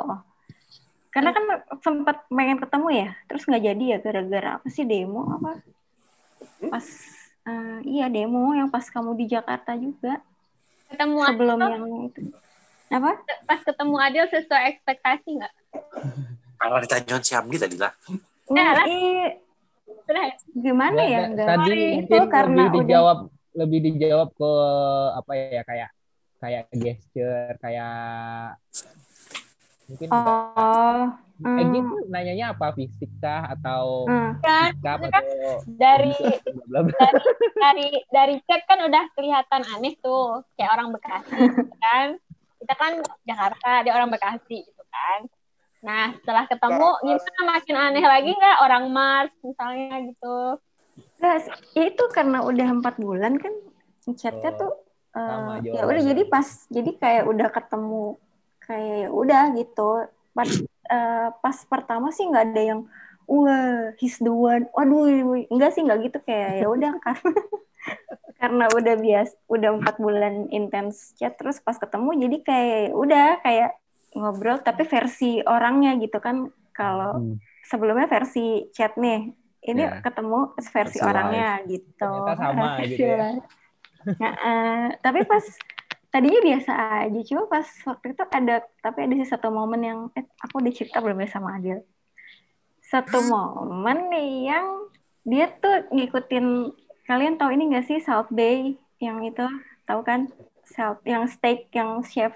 [1.12, 1.44] Karena kan
[1.84, 5.62] sempat pengen ketemu ya, terus nggak jadi ya gara-gara apa sih demo apa?
[6.72, 6.86] Pas
[7.46, 10.20] eh, iya demo yang pas kamu di Jakarta juga
[10.92, 12.22] Ketemu sebelum Adil, yang itu
[12.92, 13.12] apa?
[13.48, 15.54] pas ketemu Adil sesuai ekspektasi nggak?
[16.62, 17.90] Kalau ditanyain si Hamdi tadi lah.
[18.54, 20.30] Nah, ya?
[20.54, 21.20] gimana ya?
[21.26, 23.20] Nggak, Nggak tadi itu karena lebih udah dijawab
[23.52, 24.52] lebih dijawab ke
[25.18, 25.90] apa ya kayak
[26.38, 28.56] kayak gesture kayak
[29.90, 31.04] mungkin oh,
[31.42, 32.72] eh hmm, gitu nanyanya apa?
[32.78, 34.32] Fisik kah atau hmm.
[34.46, 36.14] Kan, sikap maksudnya kan atau dari
[36.78, 37.02] dari
[37.58, 42.08] dari dari chat kan udah kelihatan aneh tuh kayak orang Bekasi gitu kan?
[42.62, 42.94] Kita kan
[43.26, 45.26] Jakarta dia orang Bekasi gitu kan
[45.82, 47.42] nah setelah ketemu gimana?
[47.58, 48.58] makin aneh lagi nggak?
[48.62, 50.38] Orang Mars misalnya gitu.
[51.22, 51.34] Ya
[51.78, 53.54] itu karena udah empat bulan kan
[54.18, 54.72] chatnya Oh, tuh
[55.12, 58.04] sama ya udah jadi pas jadi kayak udah ketemu
[58.64, 59.90] kayak ya udah gitu.
[60.34, 60.50] Pas
[60.92, 62.82] eh, pas pertama sih nggak ada yang
[63.30, 64.66] wah he's the one.
[64.74, 66.18] Waduh enggak sih nggak gitu.
[66.26, 67.34] Kayak ya udah karena
[68.42, 73.28] karena udah bias udah empat bulan intens chat terus pas ketemu jadi kayak ya udah
[73.46, 73.70] kayak
[74.16, 76.50] ngobrol tapi versi orangnya gitu kan.
[76.72, 77.36] Kalau Hmm.
[77.68, 80.02] sebelumnya versi chat nih ini Ya.
[80.02, 82.10] ketemu versi, Versi orangnya gitu.
[82.10, 83.18] Ternyata sama gitu ya.
[83.38, 83.46] live.
[84.18, 85.46] Nah, eh, tapi pas
[86.12, 86.72] tadinya biasa
[87.08, 91.00] aja cuma pas waktu itu ada tapi ada sih satu momen yang eh, aku cerita
[91.00, 91.80] belum ya sama Adil.
[92.84, 94.68] Satu momen nih yang
[95.24, 96.46] dia tuh ngikutin
[97.08, 99.46] kalian tahu ini gak sih South Bay yang itu?
[99.88, 100.28] Tahu kan?
[100.68, 102.34] South yang steak yang chef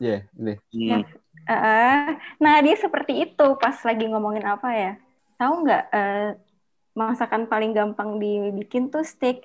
[0.00, 0.52] Iya, ini.
[0.74, 0.98] Ya.
[1.44, 2.08] Eh,
[2.40, 4.92] nah dia seperti itu pas lagi ngomongin apa ya?
[5.36, 6.28] Tahu nggak eh,
[6.96, 9.44] masakan paling gampang dibikin tuh steak?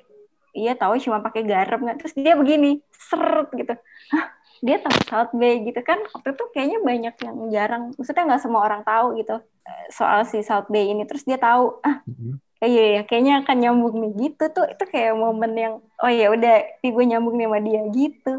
[0.55, 1.97] Iya tahu cuma pakai garam nggak?
[2.01, 3.73] Terus dia begini, seret gitu.
[4.13, 4.25] Hah,
[4.65, 8.61] dia tahu South Bay gitu kan waktu itu kayaknya banyak yang jarang maksudnya nggak semua
[8.67, 9.35] orang tahu gitu
[9.67, 12.03] eh, soal si South Bay ini terus dia tahu ah
[12.63, 16.27] eh, iya ya kayaknya akan nyambung nih gitu tuh itu kayak momen yang oh ya
[16.35, 18.31] udah gue nyambung nih sama dia gitu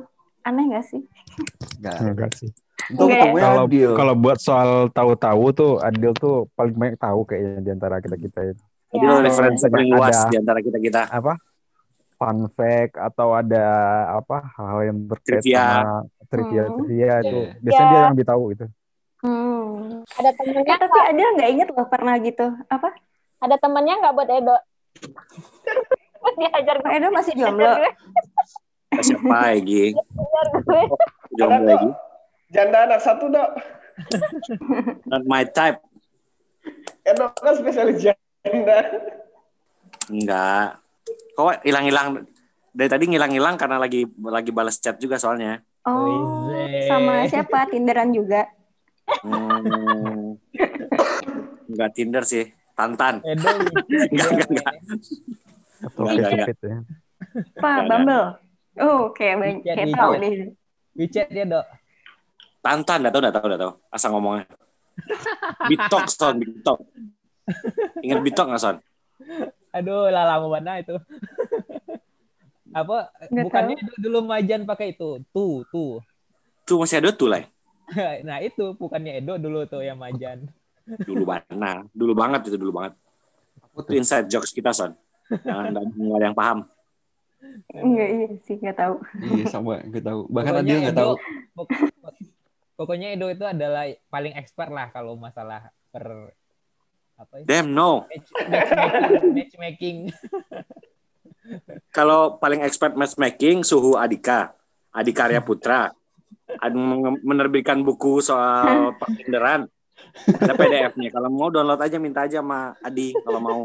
[0.42, 1.02] aneh gak sih
[1.78, 1.94] Enggak.
[2.02, 2.50] Enggak sih.
[2.86, 3.30] Itu ya?
[3.30, 8.16] Kalau kalau buat soal tahu-tahu tuh Adil tuh paling banyak tahu kayaknya di antara kita
[8.16, 8.54] kita ini.
[8.90, 9.22] Jadi Ya.
[9.22, 10.28] referensi paling luas ada.
[10.28, 11.00] di antara kita kita.
[11.08, 11.38] Apa?
[12.14, 13.64] Fun fact atau ada
[14.12, 15.64] apa hal yang terkait Trivia.
[15.64, 15.94] sama
[16.26, 16.76] trivia Hmm.
[16.78, 17.52] trivia itu Iya.
[17.58, 17.88] biasanya Ya.
[17.88, 18.66] dia yang lebih tahu itu.
[19.20, 19.78] hmm.
[20.10, 22.88] Ada temennya Eh, tapi Adil nggak inget loh pernah gitu apa
[23.38, 24.56] ada temennya nggak buat Edo?
[26.36, 27.70] Diajar Edo masih jomblo
[28.98, 29.94] Siapa gue.
[31.38, 31.90] Jomblo lagi.
[32.54, 33.50] Janda anak satu dok.
[35.06, 35.78] Not my type.
[37.06, 38.78] Edo kan spesialis janda.
[40.10, 40.82] Enggak.
[41.38, 42.26] Kok hilang-hilang
[42.74, 45.62] dari tadi ngilang-ngilang karena lagi lagi balas chat juga soalnya.
[45.88, 46.52] oh
[46.84, 48.44] sama siapa Tinderan juga
[49.26, 50.38] Hmm.
[51.66, 52.46] Enggak Tinder sih,
[52.78, 53.18] Tantan.
[53.26, 53.50] Edo
[54.12, 54.74] Enggak, enggak, enggak.
[55.82, 56.78] Enggak, enggak, ya.
[57.58, 57.78] Pak.
[57.90, 60.20] Bumble oh kayak banyak kayak di tahu chat.
[60.22, 60.32] deh
[60.94, 61.66] WeChat ya dok
[62.60, 63.72] Tantan, enggak tahu, enggak tahu, enggak tahu.
[63.88, 64.44] Asal ngomongnya.
[65.64, 66.78] Bitok, Son, Bitok.
[68.04, 68.76] Ingat Bitok nggak, Son?
[69.70, 70.96] aduh lah lama banget itu
[72.74, 76.02] apa Nggak bukannya dulu, dulu majan pakai itu tuh tuh
[76.66, 77.42] Tuh masih ada tuh lah.
[78.28, 80.46] nah itu bukannya Edo dulu tuh yang majan
[80.98, 81.86] Dulu banget.
[81.94, 82.98] Dulu banget itu, dulu banget.
[83.78, 84.94] Itu inside jokes kita, Son.
[85.30, 86.66] Jangan ada yang paham.
[87.70, 90.20] Enggak iya sih nggak tahu Iya sama, gue tahu.
[90.26, 91.14] Bahkan Pokoknya Adil nggak Edo- tahu.
[91.54, 91.72] pok-
[92.76, 96.32] pokoknya Edo itu adalah paling expert lah kalau masalah per
[97.16, 97.44] apa ya?
[97.46, 98.04] Damn, no.
[98.06, 99.96] Match- matchmaking, matchmaking.
[101.90, 104.56] Kalau paling expert matchmaking, Suhu Adika.
[104.90, 105.92] Adikarya Putra.
[107.20, 109.68] Menerbitkan buku soal pertinderan.
[110.26, 111.08] Ada PDF-nya.
[111.10, 113.12] Kalau mau download aja, minta aja sama Adi.
[113.14, 113.60] Kalau mau.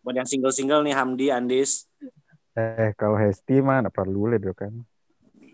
[0.00, 1.88] Buat yang single-single nih, Hamdi, Andis.
[2.58, 4.74] Eh kalau Hesti mah nggak perlu lihat kan.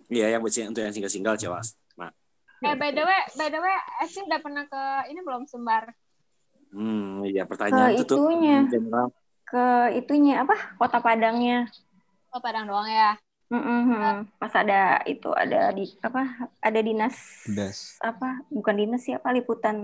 [0.09, 1.77] Iya, yang buat untuk yang single-single, cewas.
[1.97, 2.09] Nah,
[2.61, 5.93] Eh by the way, by the way, Esti udah pernah ke ini belum Sumbar?
[6.73, 8.19] hmm, iya pertanyaan Ke itu tuh.
[8.25, 8.59] itunya.
[8.67, 9.09] General.
[9.45, 9.65] ke
[9.95, 11.69] itunya apa kota Padangnya
[12.33, 13.15] Oh Padang doang ya.
[13.53, 14.27] Mm-mm.
[14.41, 17.15] pas ada itu ada di apa ada dinas
[17.47, 18.01] Das.
[18.03, 19.77] apa bukan dinas sih apa liputan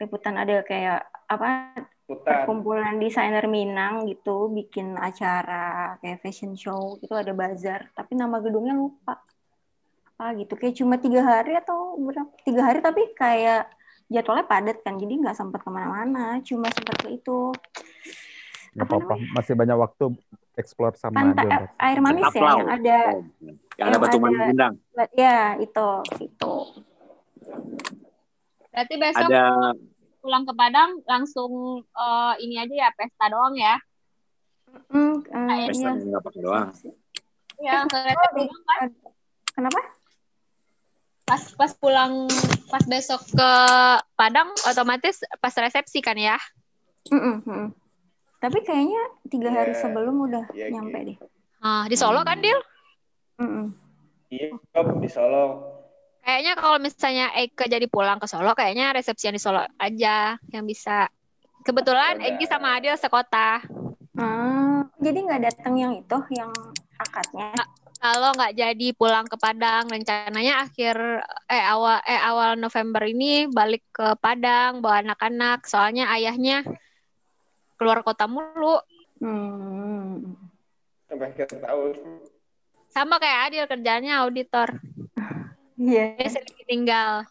[0.00, 2.46] liputan ada kayak apa Hutan.
[2.46, 7.90] kumpulan desainer Minang gitu bikin acara kayak fashion show gitu ada bazar.
[7.90, 9.18] Tapi nama gedungnya lupa.
[10.14, 12.30] Apa gitu kayak cuma tiga hari atau berapa?
[12.46, 13.66] Tiga hari tapi kayak
[14.06, 17.50] jadwalnya padat kan jadi nggak sempat ke mana-mana cuma seperti itu.
[18.78, 20.04] Nggak Apa apa-apa, masih banyak waktu
[20.54, 21.58] explore sama pantai Adil.
[21.58, 23.20] a- air manis ya yang ada Oh,
[23.76, 24.56] yang ada yang batu ada- manis
[25.12, 25.88] ya itu
[26.22, 26.54] itu
[28.70, 29.44] Berarti besok Ada
[30.26, 31.52] pulang ke Padang langsung
[31.86, 33.78] eh, ini aja ya pesta doang ya?
[34.90, 36.68] Hmm, eh, pesta nggak pakai doang.
[37.62, 38.90] Iya kan?
[39.54, 39.80] kenapa
[41.26, 42.26] Pas pas pulang
[42.70, 43.50] pas besok ke
[44.14, 46.38] Padang otomatis pas resepsi kan ya?
[47.06, 47.70] Mm-mm, mm-mm.
[48.42, 49.78] tapi kayaknya tiga hari Iya.
[49.78, 51.10] sebelum udah Iya, nyampe gitu.
[51.14, 51.18] deh
[51.62, 52.58] Ah, di Solo kan Dil?
[53.42, 53.66] Mm-mm.
[54.30, 54.54] Iya,
[54.98, 55.75] di Solo.
[56.26, 61.06] Kayaknya kalau misalnya Eke jadi pulang ke Solo, kayaknya resepsian di Solo aja yang bisa.
[61.62, 62.18] Kebetulan.
[62.18, 63.62] Egi sama Adil sekota.
[64.18, 66.50] Ah, jadi nggak datang yang itu yang
[66.98, 67.54] akadnya
[68.02, 70.98] Kalau nggak jadi pulang ke Padang, rencananya akhir
[71.46, 75.62] eh awal eh awal November ini balik ke Padang bawa anak-anak.
[75.70, 76.66] Soalnya ayahnya
[77.78, 78.82] keluar kota mulu.
[79.22, 80.34] hmm.
[81.06, 81.94] Sampai akhir tahun.
[82.90, 84.74] Sama kayak Adil kerjanya auditor.
[85.76, 87.24] iya sering tinggal.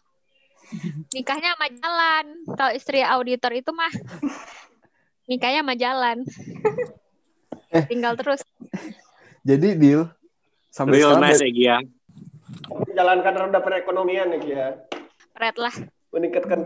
[1.14, 2.24] Nikahnya sama jalan.
[2.54, 3.92] Kalau istri auditor itu mah
[5.30, 6.16] nikahnya sama jalan.
[7.90, 8.40] Tinggal terus.
[9.46, 10.10] Jadi deal
[10.70, 11.78] sampai Real sekarang nice ya.
[12.66, 14.66] Menjalankan roda perekonomian nih ya.
[15.36, 15.74] Red lah.
[16.10, 16.62] Meningkatkan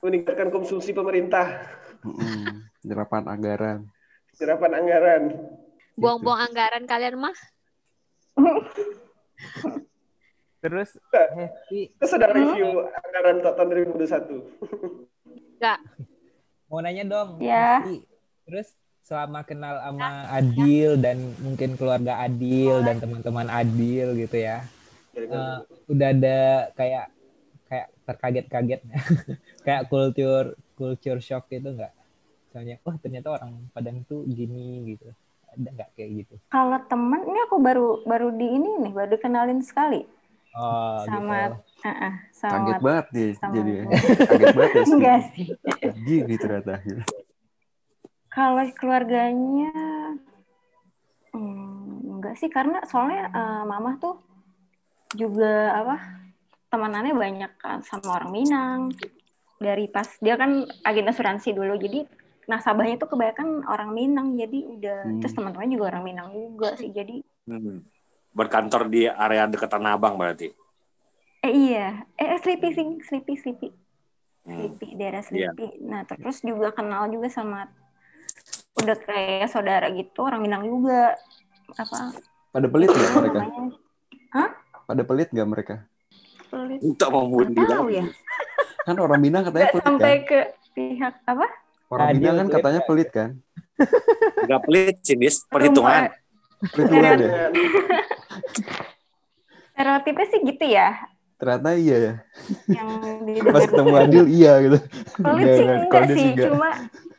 [0.00, 1.66] meningkatkan konsumsi pemerintah.
[2.06, 3.78] Mm-mm, nyerapan anggaran.
[4.34, 5.22] Serapan anggaran.
[5.96, 7.36] Buang-buang anggaran kalian mah.
[10.66, 11.28] Terus Enggak.
[11.38, 14.42] Hesti Kita sedang review anggaran untuk tahun 2021.
[15.54, 15.78] Enggak.
[16.66, 17.38] mau nanya dong.
[17.38, 17.78] Ya.
[17.86, 18.02] Hesti.
[18.50, 18.68] Terus
[19.06, 24.66] selama kenal sama Adil dan mungkin keluarga Adil dan teman-teman Adil gitu ya.
[25.14, 26.38] eh, udah ada
[26.74, 27.06] kayak
[27.70, 28.80] kayak terkaget-kaget
[29.66, 31.94] kayak culture culture shock gitu nggak?
[32.50, 35.14] Misalnya, oh ternyata orang Padang tuh gini gitu.
[35.54, 36.34] Ada nggak kayak gitu?
[36.50, 40.04] kalau temen ini aku baru baru di ini nih baru dikenalin sekali
[40.56, 41.84] Oh, sama gitu.
[41.84, 43.72] ah, sama Kaget banget dia sama- jadi.
[44.24, 44.84] Kaget banget ya.
[44.88, 45.46] Enggak sih
[46.00, 46.74] Gini ternyata.
[48.28, 49.72] kalau keluarganya
[51.32, 54.20] hmm, enggak sih karena soalnya eh, mama tuh
[55.12, 55.96] juga apa
[56.68, 58.80] temanannya banyak kan sama orang Minang
[59.56, 62.04] dari pas dia kan agen asuransi dulu jadi
[62.44, 65.18] nasabahnya tuh kebanyakan orang Minang jadi udah Hmm.
[65.18, 67.80] terus teman-temannya juga orang Minang juga sih jadi Hmm.
[68.36, 70.52] Berkantor di area dekat Tanah Abang berarti.
[71.40, 73.68] eh iya eh eh, Sleepy sih Sleepy Sleepy
[74.46, 74.54] Hmm.
[74.78, 75.50] Sleepy daerah Iya.
[75.50, 77.66] Sleepy nah terus juga kenal juga sama
[78.76, 81.18] udah kayak saudara gitu orang Minang juga
[81.74, 82.14] apa
[82.52, 83.40] Pada pelit nggak mereka?
[83.42, 83.62] namanya
[84.86, 85.74] Pada pelit nggak mereka?
[86.46, 88.04] pelit Untuk Nggak tahu ya
[88.86, 90.28] Kan orang Minang katanya pelit sampai kan?
[90.30, 90.38] ke
[90.78, 91.46] pihak apa
[91.86, 93.30] Orang Minang kan katanya pelit kan?
[94.46, 95.42] Gak pelit sih, Dis.
[95.46, 96.10] Perhitungan.
[96.70, 97.30] Perhitungan ya.
[99.72, 100.88] stereotipnya sih gitu ya
[101.36, 102.14] Ternyata iya ya.
[102.72, 102.88] yang
[103.52, 104.78] Pas ketemu Adil iya gitu.
[105.18, 106.46] pelit sih Enggak, sih enggak.
[106.48, 106.68] cuma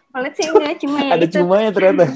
[0.10, 2.06] pelit sih enggak cuma ya Ada itu cumanya ternyata.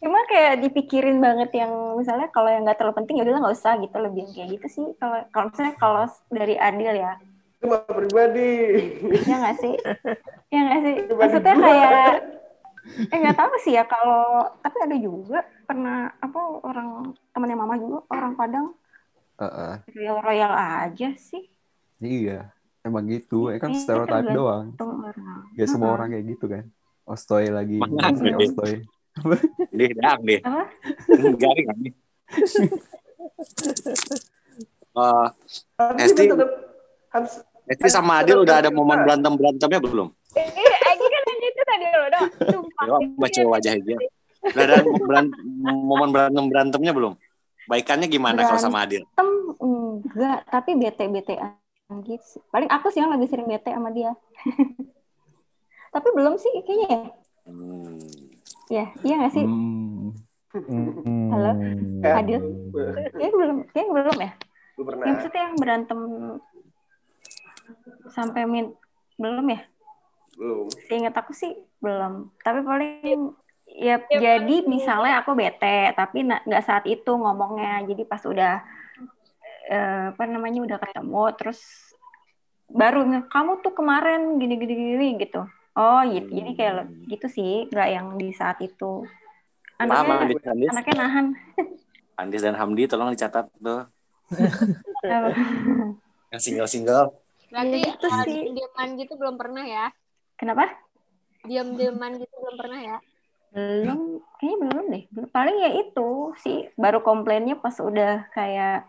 [0.00, 3.72] cuma kayak dipikirin banget yang misalnya kalau yang nggak terlalu penting ya udah nggak usah
[3.78, 7.12] gitu lebih yang kayak gitu sih kalau kalau misalnya kalau dari Adil ya
[7.54, 8.52] Itu mah pribadi.
[9.24, 9.72] ya nggak sih
[10.46, 12.08] ya nggak sih maksudnya kayak
[12.84, 18.04] eh nggak tahu sih ya kalau tapi ada juga pernah apa orang temannya mama juga
[18.12, 18.66] orang Padang
[19.40, 19.74] Heeh.
[19.96, 21.48] royal royal aja sih
[22.04, 22.52] Iya.
[22.84, 23.48] Emang gitu.
[23.48, 24.66] Ya kan stereotype tergantung doang.
[24.76, 25.96] orang Gak semua Heeh.
[25.96, 26.64] orang kayak gitu kan.
[27.08, 27.80] Ostoy lagi.
[27.80, 28.84] Ostoy.
[29.72, 30.40] Deh, dang deh.
[31.40, 31.92] Garing kan nih.
[34.94, 35.26] Eh,
[35.74, 36.24] Tapi Esti.
[37.64, 40.08] Esti sama Adil udah ada momen berantem-berantemnya belum?
[40.36, 40.44] Eh,
[40.92, 42.28] Egi kan yang itu tadi loh, dong.
[42.46, 42.84] Sumpah.
[43.20, 43.96] Baca wajah aja.
[44.44, 47.14] Udah ada beran- momen berantem-berantemnya belum?
[47.64, 49.02] Baikannya gimana kalau sama Adil?
[49.10, 51.56] tem enggak tapi bete betean
[52.02, 54.12] gitu paling aku sih yang lebih sering bete sama dia
[55.94, 57.00] tapi belum sih kayaknya ya
[57.44, 58.00] Hmm.
[58.68, 60.12] ya iya nggak sih Hmm.
[61.28, 61.50] Halo?
[61.52, 62.00] Hmm.
[62.02, 62.40] Adil?
[63.10, 64.30] kayaknya belum kayaknya belum ya
[64.74, 65.02] Gue pernah.
[65.02, 65.98] yang maksudnya yang berantem
[68.08, 68.66] sampai min
[69.16, 69.60] belum ya
[70.38, 70.66] Belum.
[70.88, 72.34] Seingat aku sih belum.
[72.42, 73.18] Tapi paling
[73.64, 77.86] ya jadi misalnya aku bete, tapi nggak saat itu ngomongnya.
[77.88, 78.62] Jadi pas udah
[79.70, 81.60] eh, apa namanya udah ketemu, terus
[82.68, 85.44] baru kamu tuh kemarin gini gini gini gitu.
[85.74, 86.30] Oh gitu.
[86.30, 89.04] Jadi kayak le- gitu sih, nggak yang di saat itu.
[89.78, 90.70] Anaknya Andis, Andis?
[90.70, 91.26] anaknya nahan.
[92.20, 93.90] Andis dan Hamdi tolong dicatat tuh.
[96.30, 97.04] Yang single-single.
[97.50, 98.38] Berarti Iya, gitu sih.
[99.02, 99.86] gitu belum pernah ya?
[100.44, 100.68] Kenapa?
[101.48, 102.98] Diam-diaman gitu belum pernah ya?
[103.56, 105.04] Belum, kayaknya belum deh.
[105.32, 106.08] Paling ya itu
[106.44, 108.84] sih, baru komplainnya pas udah kayak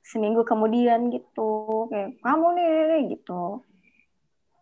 [0.00, 1.84] seminggu kemudian gitu.
[1.92, 3.42] Kayak, kamu nih, nih, nih," gitu.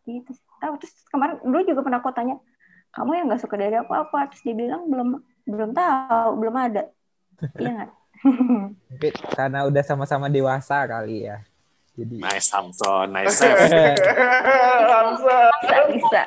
[0.02, 0.30] Gitu.
[0.58, 2.42] Tahu terus kemarin dulu juga pernah aku tanya,
[2.90, 4.34] kamu yang nggak suka dari aku apa?
[4.34, 5.08] Terus dia bilang belum
[5.46, 6.90] belum tahu, belum ada.
[7.62, 7.90] Iya nggak?
[8.90, 11.38] Mungkin karena udah sama-sama dewasa kali ya.
[11.98, 13.58] Jadi Nice Samson, nice save.
[14.87, 15.50] Langsung.
[15.66, 16.22] bisa bisa.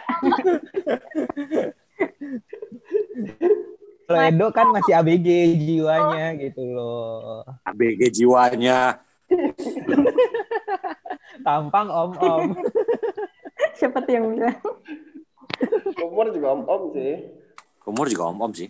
[4.03, 7.47] kalau Edo kan masih ABG jiwanya gitu loh.
[7.63, 8.99] ABG jiwanya.
[11.47, 12.51] Tampang om-om.
[13.79, 14.60] Siapa tuh yang bilang?
[16.03, 17.15] Umur juga om-om sih.
[17.88, 18.67] Umur juga om-om sih.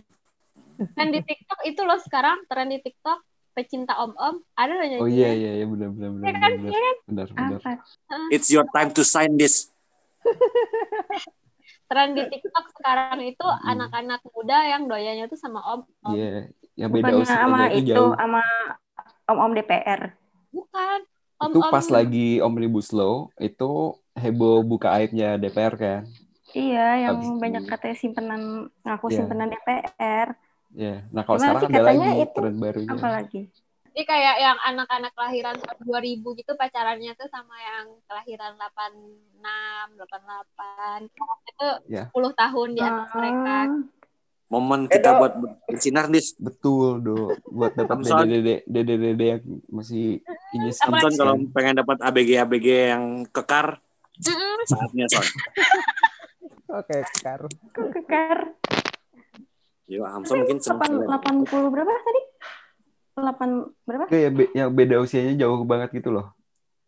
[0.94, 5.30] Tren di TikTok itu loh sekarang tren di TikTok pecinta om-om ada loh Oh iya
[5.30, 6.50] iya iya benar benar benar Iya kan?
[6.52, 6.68] benar.
[6.68, 6.96] Iya kan?
[7.04, 7.60] Benar benar.
[7.60, 7.72] Apa?
[8.28, 9.68] It's your time to sign this.
[11.88, 13.72] Tren di TikTok sekarang itu Hmm.
[13.76, 15.80] anak-anak muda yang doyannya tuh sama om.
[16.02, 16.14] om.
[16.16, 18.16] Iya, yang beda Bukannya sama itu itu, jauh.
[18.16, 18.42] sama
[19.26, 20.16] om-om DPR.
[20.50, 20.98] Bukan.
[21.42, 23.70] Itu Om-om pas lagi Omnibus Law itu
[24.14, 26.00] heboh buka aibnya DPR kan.
[26.52, 28.42] Iya, yang Habis- banyak katanya simpenan
[28.82, 29.16] ngaku Iya.
[29.18, 30.28] simpenan DPR.
[30.72, 32.92] Ya, nah kalau Gimana sekarang sih ada lagi itu tren barunya.
[32.96, 33.42] Apalagi?
[33.92, 41.12] Jadi kayak yang anak-anak kelahiran tahun 2000 gitu pacarannya tuh sama yang kelahiran 86, 88.
[41.44, 42.08] Itu Ya.
[42.08, 43.56] 10 tahun di atas mereka.
[43.68, 43.68] Ah,
[44.48, 45.20] Momen kita Edo.
[45.20, 45.32] buat
[45.64, 46.36] bersinar dis.
[46.36, 47.36] Betul, do.
[47.48, 48.28] Buat dapat Samson.
[48.28, 50.20] dede dede dede yang masih
[50.52, 53.80] ini Samson kalau pengen dapat ABG ABG yang kekar
[54.64, 55.24] saatnya son.
[56.72, 57.44] Oke, Kar.
[57.48, 58.38] kok kekar.
[59.84, 61.04] Yo, Hamson mungkin seneng Delapan sekali.
[61.04, 62.22] delapan puluh berapa tadi?
[63.12, 63.48] Delapan
[63.82, 64.02] berapa?
[64.06, 66.32] Itu ya be- yang beda usianya jauh banget gitu loh.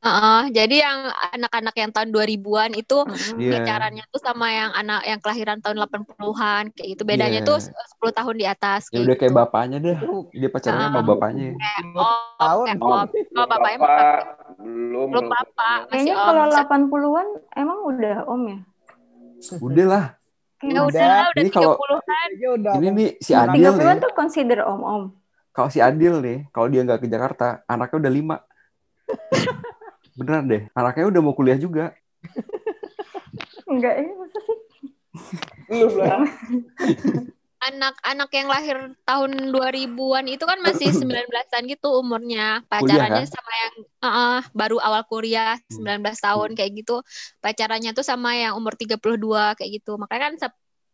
[0.00, 1.00] Heeh, jadi yang
[1.32, 3.08] anak-anak yang tahun 2000-an itu.
[3.34, 3.56] Iya.
[3.56, 7.02] pacarannya tuh sama yang anak yang kelahiran tahun 80-an kayak gitu.
[7.02, 7.48] Bedanya Iya.
[7.48, 9.40] tuh 10 tahun di atas Ya kayak udah kayak gitu.
[9.40, 9.96] bapaknya deh.
[10.30, 11.06] Dia pacarannya sama Ah.
[11.06, 11.46] bapaknya.
[11.50, 12.64] Kayak Lima om, tahun.
[12.66, 13.06] kayak om.
[13.08, 14.16] Kalau bapaknya Bapak
[14.54, 18.58] belum belum bapak, Kayaknya kalau 80-an emang udah om ya?
[19.58, 20.04] Udah lah.
[20.64, 21.20] Ya udah, Udah.
[21.28, 22.28] udah Ini kalau- 30-an.
[22.30, 24.00] Aja udah Ini nih si Adil 30-an nih.
[24.00, 25.02] tuh consider om-om.
[25.50, 28.36] Kalau si Adil nih, kalau dia nggak ke Jakarta, anaknya udah lima.
[30.16, 31.92] Beneran deh, anaknya udah mau kuliah juga.
[33.64, 34.58] Enggak ya, masa sih?
[35.66, 36.20] belum lah.
[37.64, 38.76] Anak-anak yang lahir
[39.08, 42.60] tahun 2000-an itu kan masih 19-an gitu umurnya.
[42.78, 43.24] Kuliah, Pacarannya kan?
[43.24, 43.74] sama yang
[44.04, 45.76] eh, baru awal kuliah Hmm.
[45.80, 47.00] 19 tahun kayak gitu.
[47.40, 49.96] Pacarannya tuh sama yang umur 32 kayak gitu.
[49.96, 50.34] Makanya kan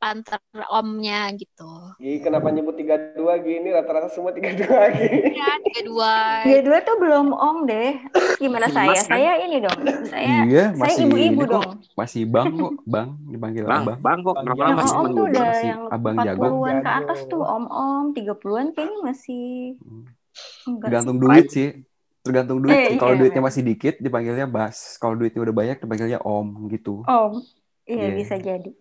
[0.00, 0.40] sepantar
[0.72, 1.68] omnya gitu.
[2.00, 3.12] Gi, kenapa nyebut 32
[3.44, 4.56] gini rata-rata semua 32
[4.96, 5.36] gini.
[5.36, 6.48] Ya, 32.
[6.48, 8.00] Dia dua tuh belum om deh.
[8.40, 8.88] Gimana saya?
[8.88, 9.20] Mas, kan?
[9.20, 9.76] Saya ini dong.
[10.08, 11.70] Saya iya, saya masih ibu-ibu dong.
[11.92, 13.98] Masih bang kok, bang dipanggil Bang, abang.
[14.00, 15.28] bang kok kenapa Yang masih om manggil tuh bang?
[15.28, 16.96] udah Masih yang abang 40-an ke jago.
[16.96, 19.44] atas tuh om-om, 30-an kayaknya masih
[19.76, 20.04] Hmm.
[20.66, 20.88] enggak.
[20.88, 21.68] Tergantung duit sih.
[22.20, 22.96] Tergantung duit Eh.
[22.96, 23.52] Kalau iya, duitnya memang.
[23.52, 24.96] masih dikit dipanggilnya bas.
[24.96, 27.04] Kalau duitnya udah banyak dipanggilnya om gitu.
[27.04, 27.32] Om.
[27.84, 28.16] Iya, Iya.
[28.16, 28.72] bisa jadi.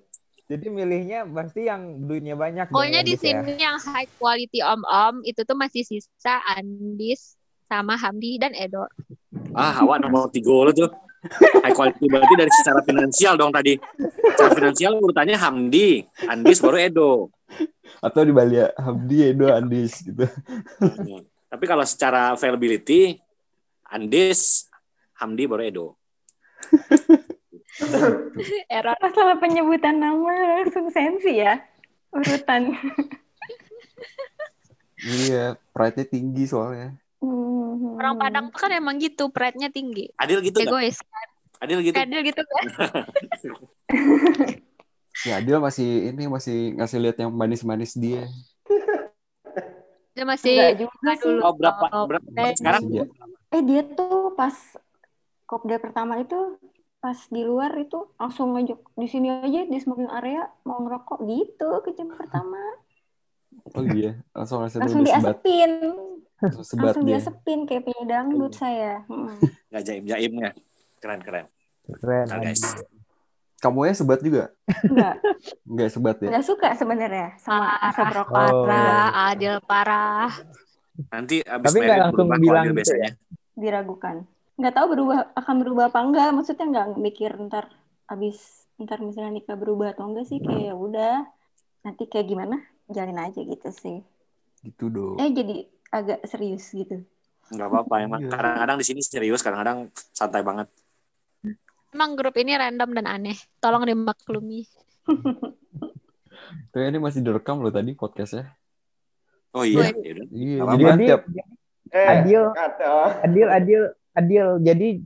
[0.49, 2.73] Jadi milihnya pasti yang duitnya banyak.
[2.73, 3.21] Pokoknya ya, di ya.
[3.21, 7.37] sini yang high quality om-om itu tuh masih sisa Andis
[7.69, 8.89] sama Hamdi dan Edo.
[9.53, 10.89] Ah, awak nomor tiga lo tuh.
[11.61, 13.77] High quality berarti dari secara finansial dong tadi.
[14.33, 17.11] Secara finansial urutannya Hamdi, Andis baru Edo.
[18.01, 20.25] Atau di Bali ya, Hamdi, Edo, Andis gitu.
[20.81, 21.29] Hmm.
[21.45, 23.21] Tapi kalau secara availability,
[23.85, 24.65] Andis,
[25.21, 25.87] Hamdi baru Edo.
[28.75, 28.95] Error.
[28.99, 31.59] Masalah penyebutan nama langsung sensi ya.
[32.13, 32.73] Urutan.
[34.99, 36.91] Iya, pride-nya tinggi soalnya.
[37.23, 37.99] Hmm.
[37.99, 40.11] Orang Padang tuh kan emang gitu, pride-nya tinggi.
[40.19, 40.59] Adil gitu?
[40.59, 40.99] Egois.
[41.59, 41.95] Adil gitu.
[41.95, 42.65] Adil gitu kan.
[45.27, 48.23] Ya, Adil masih ini masih ngasih lihat yang manis-manis dia.
[50.15, 51.39] Dia masih Enggak juga dulu.
[51.43, 52.87] Oh, berapa, Oh, berapa eh, sekarang?
[52.87, 53.03] Dia.
[53.51, 54.55] Eh dia tuh pas
[55.43, 56.55] kopda pertama itu
[56.99, 61.69] pas di luar itu langsung ngajak di sini aja di smoking area mau ngerokok gitu
[61.83, 62.59] ke jam pertama.
[63.75, 65.71] Oh iya, langsung langsung, diasepin.
[66.39, 67.19] Langsung sebat Langsung dia.
[67.19, 69.03] diasepin kayak penyanyi dangdut saya.
[69.07, 69.35] Hmm.
[69.71, 70.49] Nggak jaim-jaimnya.
[70.99, 71.45] Keren, keren.
[71.99, 72.25] Keren.
[72.27, 72.63] Nah, guys.
[73.59, 74.55] Kamu ya sebat juga?
[74.87, 75.15] Enggak,
[75.67, 76.27] Enggak sebat ya?
[76.31, 78.39] enggak suka sebenarnya sama asap rokok.
[78.39, 78.63] Oh.
[78.63, 80.31] Parah, Adil parah.
[81.11, 83.11] Nanti abis Tapi nggak langsung bilang gitu biasanya.
[83.59, 84.15] Diragukan.
[84.59, 86.29] Nggak tahu berubah akan berubah apa enggak.
[86.35, 87.71] Maksudnya enggak mikir ntar
[88.11, 91.15] abis ntar misalnya nikah berubah atau enggak sih kayak ya udah
[91.87, 92.59] nanti kayak gimana
[92.91, 94.03] jalin aja gitu sih.
[94.67, 95.15] Gitu dong.
[95.15, 95.63] Eh jadi
[95.95, 97.07] agak serius gitu.
[97.55, 97.95] Nggak apa-apa.
[98.05, 98.35] Emang Iya.
[98.35, 100.67] kadang-kadang di sini serius, kadang-kadang santai banget.
[101.89, 103.37] Emang grup ini random dan aneh.
[103.63, 104.67] Tolong dimaklumi.
[106.71, 108.53] Tuh ini masih direkam loh tadi podcastnya.
[109.57, 110.27] Oh iya, yaudah.
[110.29, 111.21] Iya, Nggak jadi kan Jadi, tiap
[111.89, 112.43] Eh, Adil,
[113.25, 113.81] adil, adil,
[114.13, 114.57] adil.
[114.59, 115.03] Jadi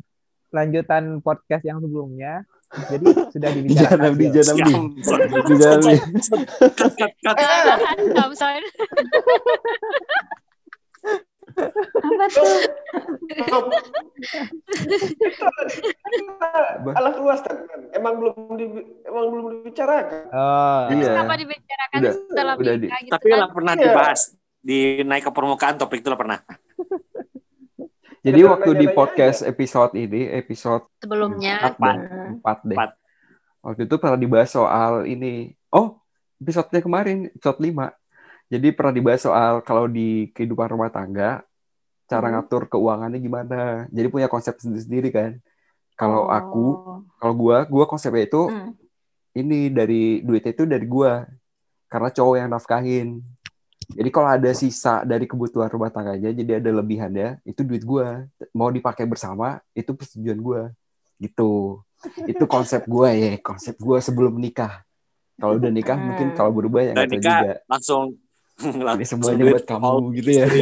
[0.49, 2.45] lanjutan podcast yang sebelumnya.
[2.89, 4.11] Jadi sudah di dibicarakan.
[4.17, 4.73] di janam di
[5.45, 5.95] di janam di.
[8.33, 8.65] Soalnya
[12.03, 12.47] Apa tuh?
[16.93, 17.83] Alah keluar statement.
[17.93, 18.65] Emang belum di,
[19.03, 20.21] emang belum dibicarakan.
[20.29, 21.07] Oh, Iya.
[21.13, 23.49] kenapa dibicarakan Udah, setelah udah di- gitu Tapi kan?
[23.51, 23.83] pernah Iya.
[23.83, 24.21] dibahas
[24.63, 26.39] di naik ke permukaan topik itu lah pernah.
[28.23, 31.59] Jadi Kita waktu di podcast episode ini, episode sebelumnya.
[31.59, 31.95] empat deh,
[32.39, 32.77] empat deh.
[32.79, 32.91] Empat.
[33.59, 35.51] Waktu itu pernah dibahas soal ini.
[35.67, 35.99] Oh,
[36.39, 37.91] episode-nya kemarin, episode 5.
[38.47, 41.43] Jadi pernah dibahas soal kalau di kehidupan rumah tangga,
[42.07, 42.39] cara Hmm.
[42.39, 43.61] ngatur keuangannya gimana.
[43.91, 45.31] Jadi punya konsep sendiri-sendiri kan.
[45.99, 46.99] Kalau aku, Oh.
[47.19, 48.71] kalau gua, gua konsepnya itu Hmm.
[49.35, 51.27] ini dari duitnya itu dari gua.
[51.91, 53.07] Karena cowok yang nafkahin.
[53.93, 58.25] Jadi kalau ada sisa dari kebutuhan rumah tangganya, jadi ada lebihannya, itu duit gua.
[58.51, 60.61] Mau dipakai bersama, itu persetujuan gua.
[61.15, 61.77] Gitu.
[62.25, 64.81] Itu konsep gua ya, konsep gua sebelum nikah.
[65.33, 66.05] Kalau udah nikah Hmm.
[66.09, 67.55] mungkin kalau berubah ya Udah nggak tahu nikah, juga.
[67.65, 68.03] langsung
[68.53, 70.45] Ini semuanya buat kamu all gitu ya.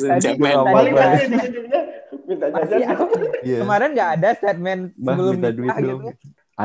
[0.00, 0.56] Tadi- Cemen.
[0.66, 0.92] Tadi-
[2.26, 2.94] minta jajan.
[3.42, 3.58] Iya.
[3.62, 6.00] Kemarin nggak ada statement sebelum minta duit nikah dong.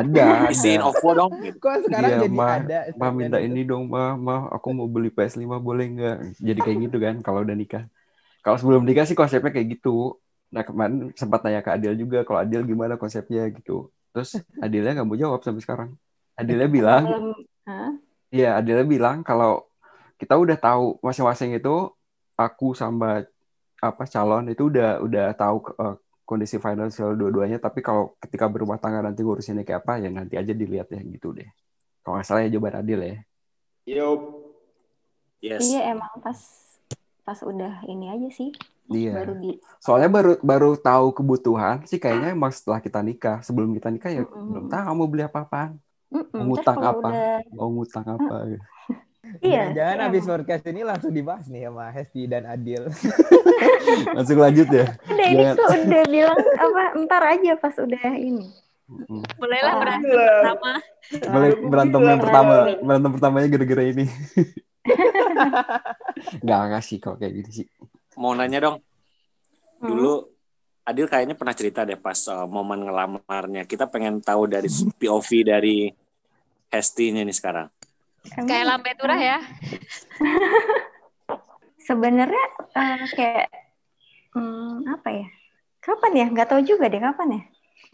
[0.03, 0.19] Gitu.
[0.19, 0.89] Ada, Isiin ada.
[0.91, 1.31] OVO dong.
[1.39, 1.57] gitu.
[1.57, 2.47] Kok sekarang Iya, jadi Ma.
[2.59, 3.47] ada Ma minta itu?
[3.47, 4.19] ini dong, Ma.
[4.19, 6.17] Ma, aku mau beli PS5 boleh nggak?
[6.39, 7.83] Jadi kayak gitu kan kalau udah nikah.
[8.43, 10.19] Kalau sebelum nikah sih konsepnya kayak gitu.
[10.53, 13.89] Nah kemarin sempat tanya ke Adil juga, kalau Adil gimana konsepnya gitu.
[14.11, 15.89] Terus Adilnya nggak mau jawab sampai sekarang.
[16.35, 17.03] Adilnya bilang?
[18.29, 19.63] Iya, Adila bilang kalau
[20.19, 21.91] kita udah tahu masing-masing itu
[22.35, 23.23] aku sama
[23.79, 29.05] apa calon itu udah udah tahu uh, kondisi financial dua-duanya tapi kalau ketika berumah tangga
[29.05, 31.45] nanti ngurusinnya kayak apa ya nanti aja dilihat ya gitu deh.
[32.01, 33.17] Kalau nggak salah ya jawaban adil ya.
[33.85, 34.21] Yup.
[35.39, 35.61] Yes.
[35.69, 36.39] Iya emang pas
[37.21, 38.53] pas udah ini aja sih
[38.93, 39.17] iya.
[39.17, 43.45] baru di soalnya baru baru tahu kebutuhan sih kayaknya emang setelah kita nikah.
[43.45, 44.49] Sebelum kita nikah ya Mm-mm.
[44.49, 45.77] belum tahu mau beli apa-apaan.
[46.09, 47.09] Mm-mm, mau ngutang apa?
[47.09, 48.35] udah mau ngutang apa
[49.45, 52.81] iya Jangan sih habis podcast ini langsung dibahas nih sama Hesti dan Adil.
[54.17, 58.47] langsung lanjut ya udah ini tuh udah bilang apa ntar aja pas udah ini.
[59.37, 59.79] Mulailah Ah.
[59.81, 60.71] berantem pertama.
[61.25, 64.05] Mulai berantem yang pertama berantem pertamanya gara-gara ini
[66.45, 67.67] nggak nggak sih kalau kayak gitu sih
[68.15, 68.77] Mau nanya dong.
[69.81, 69.89] Hmm.
[69.91, 70.13] Dulu
[70.85, 73.65] Adil kayaknya pernah cerita deh pas uh, momen ngelamarnya.
[73.65, 74.69] Kita pengen tahu dari
[75.01, 75.89] POV dari
[76.69, 77.67] Hesti-nya nih sekarang.
[78.33, 79.37] Emang Kayak lambe turah ya.
[81.87, 83.47] sebenarnya eh, kayak
[84.33, 85.27] hmm, apa ya?
[85.83, 86.25] Kapan ya?
[86.33, 87.41] Nggak tahu juga deh kapan ya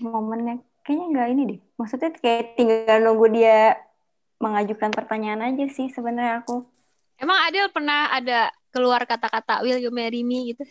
[0.02, 0.64] momennya.
[0.82, 1.60] Kayaknya nggak ini deh.
[1.78, 3.78] Maksudnya kayak tinggal nunggu dia
[4.42, 6.66] mengajukan pertanyaan aja sih sebenarnya aku.
[7.22, 10.56] Emang Adil pernah ada keluar kata-kata will you marry me?
[10.56, 10.66] gitu?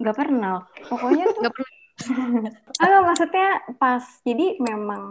[0.00, 0.64] nggak pernah.
[0.88, 1.74] Pokoknya tuh Nggak pernah.
[2.80, 4.04] Halo, maksudnya pas.
[4.24, 5.02] Jadi memang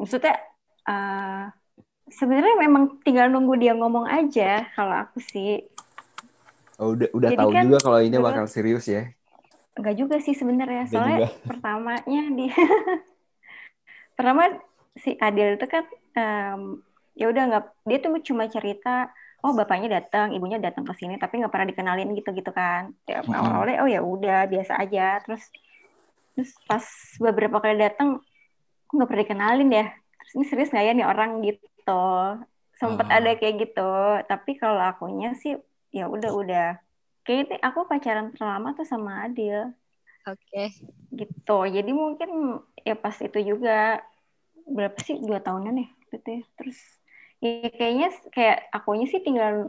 [0.00, 0.40] maksudnya
[0.88, 1.44] eh,
[2.10, 5.64] sebenarnya memang tinggal nunggu dia ngomong aja kalau aku sih
[6.78, 9.10] oh, udah udah Jadi tahu kan juga kalau ini bakal serius ya
[9.80, 10.84] Enggak juga sih sebenarnya.
[10.90, 11.28] Soalnya juga.
[11.50, 12.46] pertamanya di
[14.18, 14.42] pertama
[14.98, 15.84] si Adil itu kan
[16.18, 16.62] em,
[17.16, 19.08] ya udah nggak dia tuh cuma cerita
[19.40, 22.92] oh bapaknya datang, ibunya datang ke sini tapi nggak pernah dikenalin gitu-gitu kan.
[23.08, 23.32] Ya, Mm-mm.
[23.32, 25.22] awalnya oh ya udah biasa aja.
[25.24, 25.48] Terus
[26.36, 26.84] terus pas
[27.16, 28.20] beberapa kali datang
[28.92, 29.86] nggak pernah dikenalin ya.
[29.94, 31.64] Terus ini serius nggak ya nih orang gitu.
[32.80, 33.20] Sempet Ah.
[33.20, 33.90] ada kayak gitu.
[34.24, 35.56] Tapi kalau akunya sih
[35.92, 36.68] ya udah udah.
[37.24, 39.72] Kayaknya aku pacaran terlama tuh sama Adil.
[40.28, 40.72] Oke.
[41.10, 41.58] gitu.
[41.66, 44.00] Jadi mungkin ya pas itu juga
[44.68, 46.42] berapa sih dua tahunan ya gitu ya.
[46.56, 46.78] Terus
[47.40, 49.68] ya kayaknya kayak akunya sih tinggal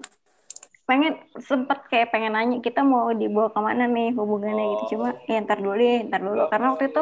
[0.85, 4.65] pengen sempet kayak pengen nanya kita mau dibawa ke mana nih hubungannya?
[4.75, 4.97] Gitu.
[4.99, 6.47] Cuma ya ntar dulu deh ntar dulu.
[6.51, 7.01] Karena waktu itu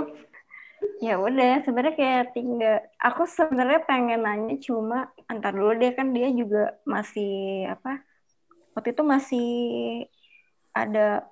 [1.06, 2.76] ya udah sebenarnya kayak tinggal
[3.06, 4.96] aku sebenarnya pengen nanya cuma
[5.32, 6.60] antar dulu deh kan dia juga
[6.94, 7.30] masih
[7.74, 7.90] apa
[8.76, 9.44] waktu itu masih
[10.76, 11.26] ada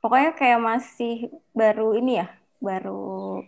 [0.00, 1.14] pokoknya kayak masih
[1.60, 2.26] baru ini ya
[2.66, 3.42] baru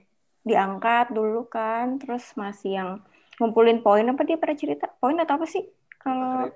[0.49, 2.91] diangkat dulu kan terus masih yang
[3.37, 4.87] ngumpulin poin apa dia pernah cerita?
[5.01, 5.65] Poin atau apa sih?
[6.01, 6.49] Kalau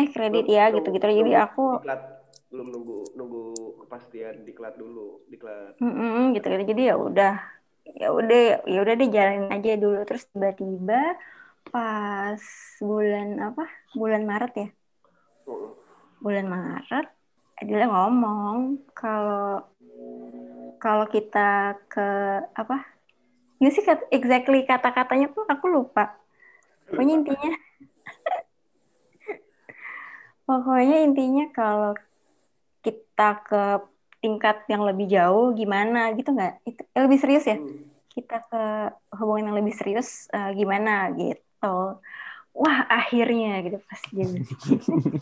[0.00, 2.00] eh kredit ya gitu gitu jadi aku diklat
[2.48, 3.42] belum nunggu nunggu
[3.84, 5.76] kepastian diklat dulu diklat.
[5.82, 10.02] Mm-mm, gitu gitu jadi ya udah ya udah ya udah deh jalanin aja dulu.
[10.08, 11.16] Terus tiba-tiba
[11.70, 12.42] pas
[12.80, 13.64] bulan apa
[13.94, 14.68] bulan Maret ya?
[16.20, 17.06] Bulan Maret
[17.60, 19.60] Adila ngomong kalau
[20.80, 22.08] kalau kita ke
[22.56, 22.88] apa?
[23.60, 26.16] Nggak sih exactly kata-katanya tuh aku lupa.
[26.88, 27.52] Pokoknya intinya
[30.48, 31.92] pokoknya intinya kalau
[32.80, 33.64] kita ke
[34.20, 36.60] tingkat yang lebih jauh gimana gitu nggak?
[36.68, 37.56] Itu eh, lebih serius ya?
[37.56, 37.88] Hmm.
[38.10, 38.62] kita ke
[39.22, 42.00] hubungan yang lebih serius eh, gimana gitu.
[42.50, 44.42] Wah akhirnya gitu pas jadi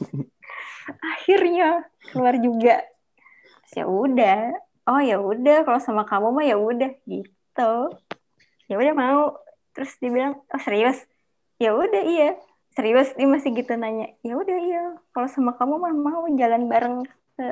[1.15, 2.81] akhirnya keluar juga.
[3.77, 4.57] Ya udah.
[4.89, 7.73] Oh ya udah kalau sama kamu mah ya udah gitu.
[8.67, 9.37] Ya udah mau.
[9.77, 11.05] Terus dia bilang oh serius?
[11.61, 12.41] Ya udah iya.
[12.73, 14.17] Serius dia masih gitu nanya.
[14.25, 14.83] Ya udah iya.
[15.13, 17.05] Kalau sama kamu mah mau jalan bareng
[17.37, 17.47] ke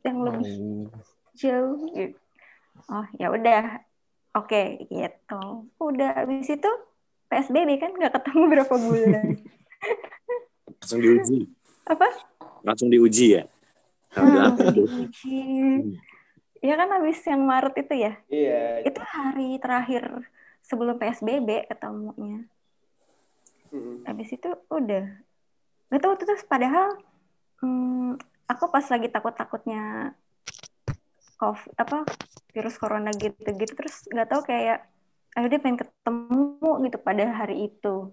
[0.00, 0.88] yang lebih
[1.36, 2.16] jauh gitu.
[2.88, 3.62] oh ya udah
[4.34, 5.40] oke gitu
[5.78, 6.70] udah habis itu
[7.28, 9.26] PSBB kan nggak ketemu berapa bulan
[10.80, 11.38] Langsung diuji.
[11.84, 12.08] apa
[12.60, 13.44] Langsung diuji ya.
[14.12, 15.40] Nah, udah Hmm, diuji.
[16.60, 18.12] Ya kan habis yang Maret itu ya.
[18.28, 20.28] iya Itu hari terakhir
[20.60, 22.44] sebelum PSBB ketemunya.
[23.70, 24.04] Mm.
[24.04, 25.04] Habis itu udah.
[25.88, 27.00] Gak tahu terus padahal
[27.60, 28.20] hmm,
[28.50, 30.14] aku pas lagi takut-takutnya
[31.38, 32.04] COVID, apa
[32.52, 34.84] virus corona gitu-gitu terus nggak tahu kayak
[35.38, 38.10] ayo dia pengen ketemu gitu pada hari itu.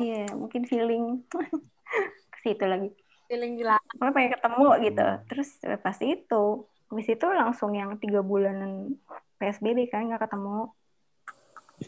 [0.00, 1.22] Iya, mungkin feeling
[2.32, 2.90] ke situ lagi.
[3.30, 3.78] Feeling gila.
[3.94, 5.48] pokoknya pengen ketemu gitu terus
[5.86, 8.98] pasti itu habis itu langsung yang tiga bulanan
[9.38, 10.74] PSBB kan nggak ketemu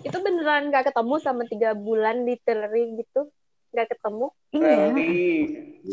[0.07, 3.29] Itu beneran gak ketemu sama tiga bulan di teleri gitu?
[3.73, 4.27] Gak ketemu?
[4.53, 4.93] iya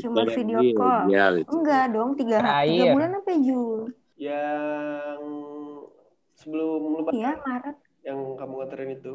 [0.03, 1.49] cuma video Adil, call Iya, gitu.
[1.49, 2.91] enggak dong tiga tiga Terakhir.
[2.93, 3.81] bulan apa ya, Jul
[4.19, 5.21] yang
[6.35, 9.13] sebelum lebaran iya Maret yang kamu nganterin itu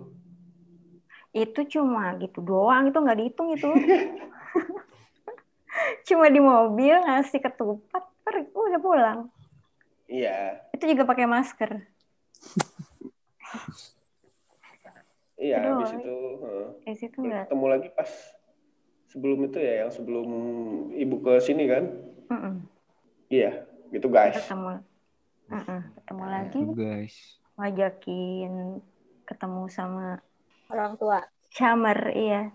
[1.31, 3.69] itu cuma gitu doang itu nggak dihitung itu
[6.09, 9.21] cuma di mobil ngasih ketupat per udah pulang
[10.05, 11.81] Iya, Itu juga pakai masker.
[15.41, 15.81] iya Aduh.
[15.81, 16.69] habis itu heeh.
[16.85, 17.49] Di situ enggak.
[17.49, 18.11] ketemu lagi pas
[19.15, 20.29] sebelum itu ya yang sebelum
[20.91, 21.85] ibu ke sini kan.
[22.35, 22.67] Mm-mm.
[23.31, 23.62] Iya,
[23.95, 24.35] gitu guys.
[24.43, 24.83] Ketemu.
[25.55, 25.81] Mm-mm.
[26.03, 27.15] Ketemu lagi Tuh, guys.
[27.55, 28.83] ngajakin
[29.23, 30.19] ketemu sama
[30.67, 31.23] Orang tua.
[31.55, 32.51] Chammer, iya.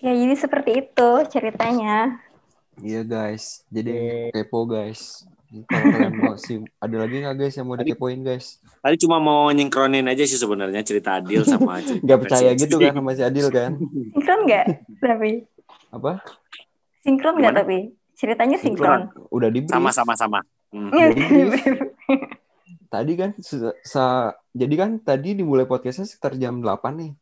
[0.00, 2.16] Ya, jadi seperti itu ceritanya.
[2.80, 3.68] Iya guys.
[3.68, 5.28] Jadi kepo guys.
[5.52, 8.56] Kalau kalian mau sih ada lagi nggak guys yang mau dikepoin guys?
[8.80, 11.76] Tadi cuma mau nyingkronin aja sih sebenarnya cerita Adil sama
[12.08, 13.76] Gak percaya versi gitu kan sama si Adil kan?
[13.76, 14.64] Sinkron nggak?
[14.98, 15.30] Tapi
[15.92, 16.12] Apa?
[17.04, 17.78] sinkron nggak tapi
[18.16, 19.12] ceritanya sinkron.
[19.28, 19.68] Udah di.
[19.68, 20.40] Sama sama sama.
[20.72, 20.88] Hmm.
[20.88, 21.52] Brief.
[22.88, 27.12] Tadi kan se- sa- jadi kan tadi dimulai podcastnya sekitar jam 8 nih.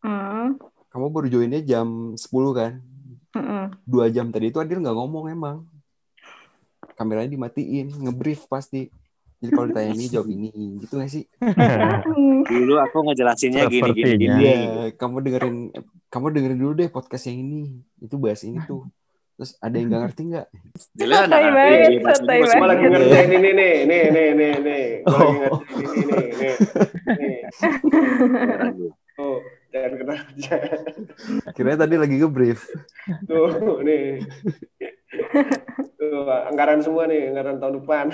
[0.00, 0.56] Hmm.
[0.88, 2.72] Kamu baru joinnya jam 10 kan?
[3.36, 3.68] Mm-mm.
[3.84, 5.68] Dua jam tadi itu Adil nggak ngomong emang.
[6.96, 8.88] Kameranya dimatiin, ngebrief pasti.
[9.36, 10.48] Jadi kalau ditanya ini jawab ini,
[10.80, 11.28] gitu gak sih?
[12.48, 14.24] Dulu aku ngejelasinnya gini gini.
[14.24, 14.56] Iya,
[14.96, 15.56] kamu dengerin,
[16.08, 17.84] kamu dengerin dulu deh podcast yang ini.
[18.00, 18.88] Itu bahas ini tuh.
[19.36, 20.46] Terus ada yang nggak ngerti nggak?
[20.96, 22.68] Jelas Santai ada banget, pas- santai pas- Gue banget.
[22.72, 24.84] lagi ngerjain ini nih, nih, nih, nih, nih.
[25.04, 25.60] Gue lagi Oh.
[25.60, 26.54] ngerjain ini nih, nih.
[27.20, 27.38] nih.
[29.12, 29.38] Tuh,
[29.68, 30.56] jangan kena aja.
[31.52, 32.60] Kira tadi lagi ngebrief.
[33.28, 33.52] Tuh,
[33.84, 34.24] nih.
[35.96, 38.06] Tuh, anggaran semua nih, anggaran tahun depan.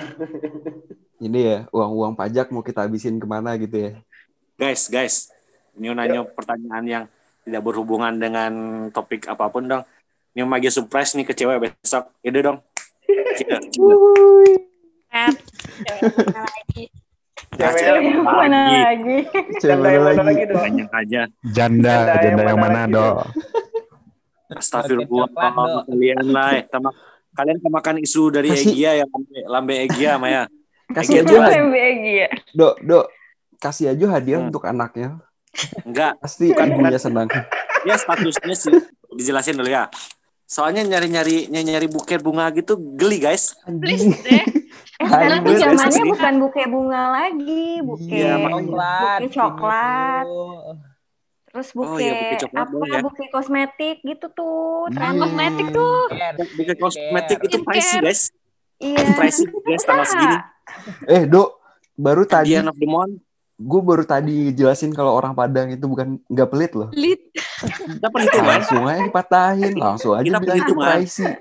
[1.23, 3.91] Ini ya, uang-uang pajak mau kita habisin ke mana gitu ya.
[4.59, 5.15] Guys, guys.
[5.73, 7.03] Ini nanya pertanyaan yang
[7.43, 8.51] tidak berhubungan dengan
[8.93, 9.83] topik apa pun dong.
[10.33, 12.09] Ini lagi surprise nih ke cewek besok.
[12.25, 12.57] Ide dong.
[16.33, 16.83] Lagi?
[17.53, 19.17] Nah, Cewek mana lagi?
[19.61, 20.43] Cewek Janda mana lagi?
[20.49, 20.63] dong?
[20.65, 21.21] Banyak aja.
[21.53, 23.07] Janda, Janda yang janda yang mana mana, lagi, Do?
[24.55, 25.29] Astagfirullah.
[25.85, 26.47] Kalian lah.
[26.55, 26.63] eh.
[26.67, 26.95] Tema-
[27.33, 30.45] Kalian kemakan isu dari Kasih- Egia ya, lambe, lambe Egia, Maya.
[30.95, 32.29] Kasih aja, MBG ya.
[32.53, 33.05] dok, dok,
[33.57, 34.53] kasih aja hadiah Hmm.
[34.53, 35.17] untuk anaknya.
[35.81, 37.25] Enggak, Pasti ibunya senang.
[37.81, 38.77] ya statusnya sih
[39.11, 39.89] dijelasin dulu ya.
[40.45, 43.57] Soalnya nyari-nyari nyari buket bunga gitu geli guys.
[43.65, 44.43] Please deh.
[44.93, 48.61] Eh, sekarang tuh zamannya bukan buke bunga lagi, buke Iya, makanya.
[48.61, 49.19] Coklat.
[49.19, 50.43] buke coklat, gitu.
[51.53, 52.85] Terus Oh buke iya, buke coklat apa?
[52.89, 52.99] ya.
[52.99, 54.89] Buke kosmetik gitu tuh.
[54.89, 54.95] Iya.
[54.97, 55.13] tren.
[55.15, 55.95] Kosmetik tuh.
[56.51, 57.67] Buket kosmetik itu Skincare.
[57.69, 58.21] pricey guys.
[58.75, 58.97] Iya.
[59.13, 60.37] Pricey guys tanggal segini.
[61.05, 61.61] Eh, dok,
[61.93, 63.21] baru tadi, end of the month.
[63.53, 66.89] gue baru tadi jelasin kalau orang Padang itu bukan nggak pelit loh.
[66.91, 67.21] Lit.
[67.93, 68.49] Kita perhitungan.
[68.49, 70.89] Langsung aja dipatahin, langsung aja Kita bilang itu perhitungan.
[70.89, 71.31] pricey.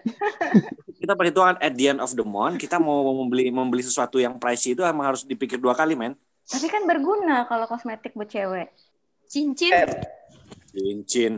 [0.95, 2.61] Kita perhitungan at the end of the month.
[2.61, 6.15] Kita mau membeli membeli sesuatu yang pricey itu emang harus dipikir dua kali men.
[6.45, 8.71] Tapi kan berguna kalau kosmetik buat cewek.
[9.33, 9.89] Cincin.
[10.77, 11.33] Cincin.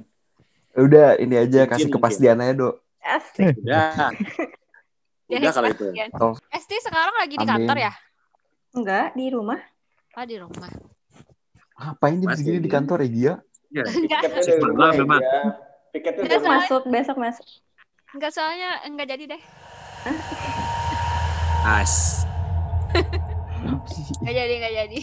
[0.75, 2.75] Udah, ini aja kasih Mungkin, kepastian aja, dok.
[2.99, 3.55] Asik.
[3.63, 4.11] Udah.
[5.31, 5.87] Dia Udah kalau itu.
[6.19, 6.35] Oh.
[6.51, 7.93] Esti sekarang lagi di kantor ya?
[8.75, 9.63] Enggak, di rumah.
[10.19, 10.69] Oh di rumah.
[11.75, 12.39] Ngapain dia Masih.
[12.45, 13.35] segini di kantor ya, Gia?
[13.83, 15.23] Piketnya rumah ya, memang.
[15.23, 15.43] dia.
[15.97, 16.61] Piketnya rumah.
[16.61, 17.47] Masuk besok masuk.
[18.15, 19.43] enggak soalnya enggak jadi deh.
[21.65, 22.23] As.
[24.21, 25.01] Enggak jadi, enggak jadi.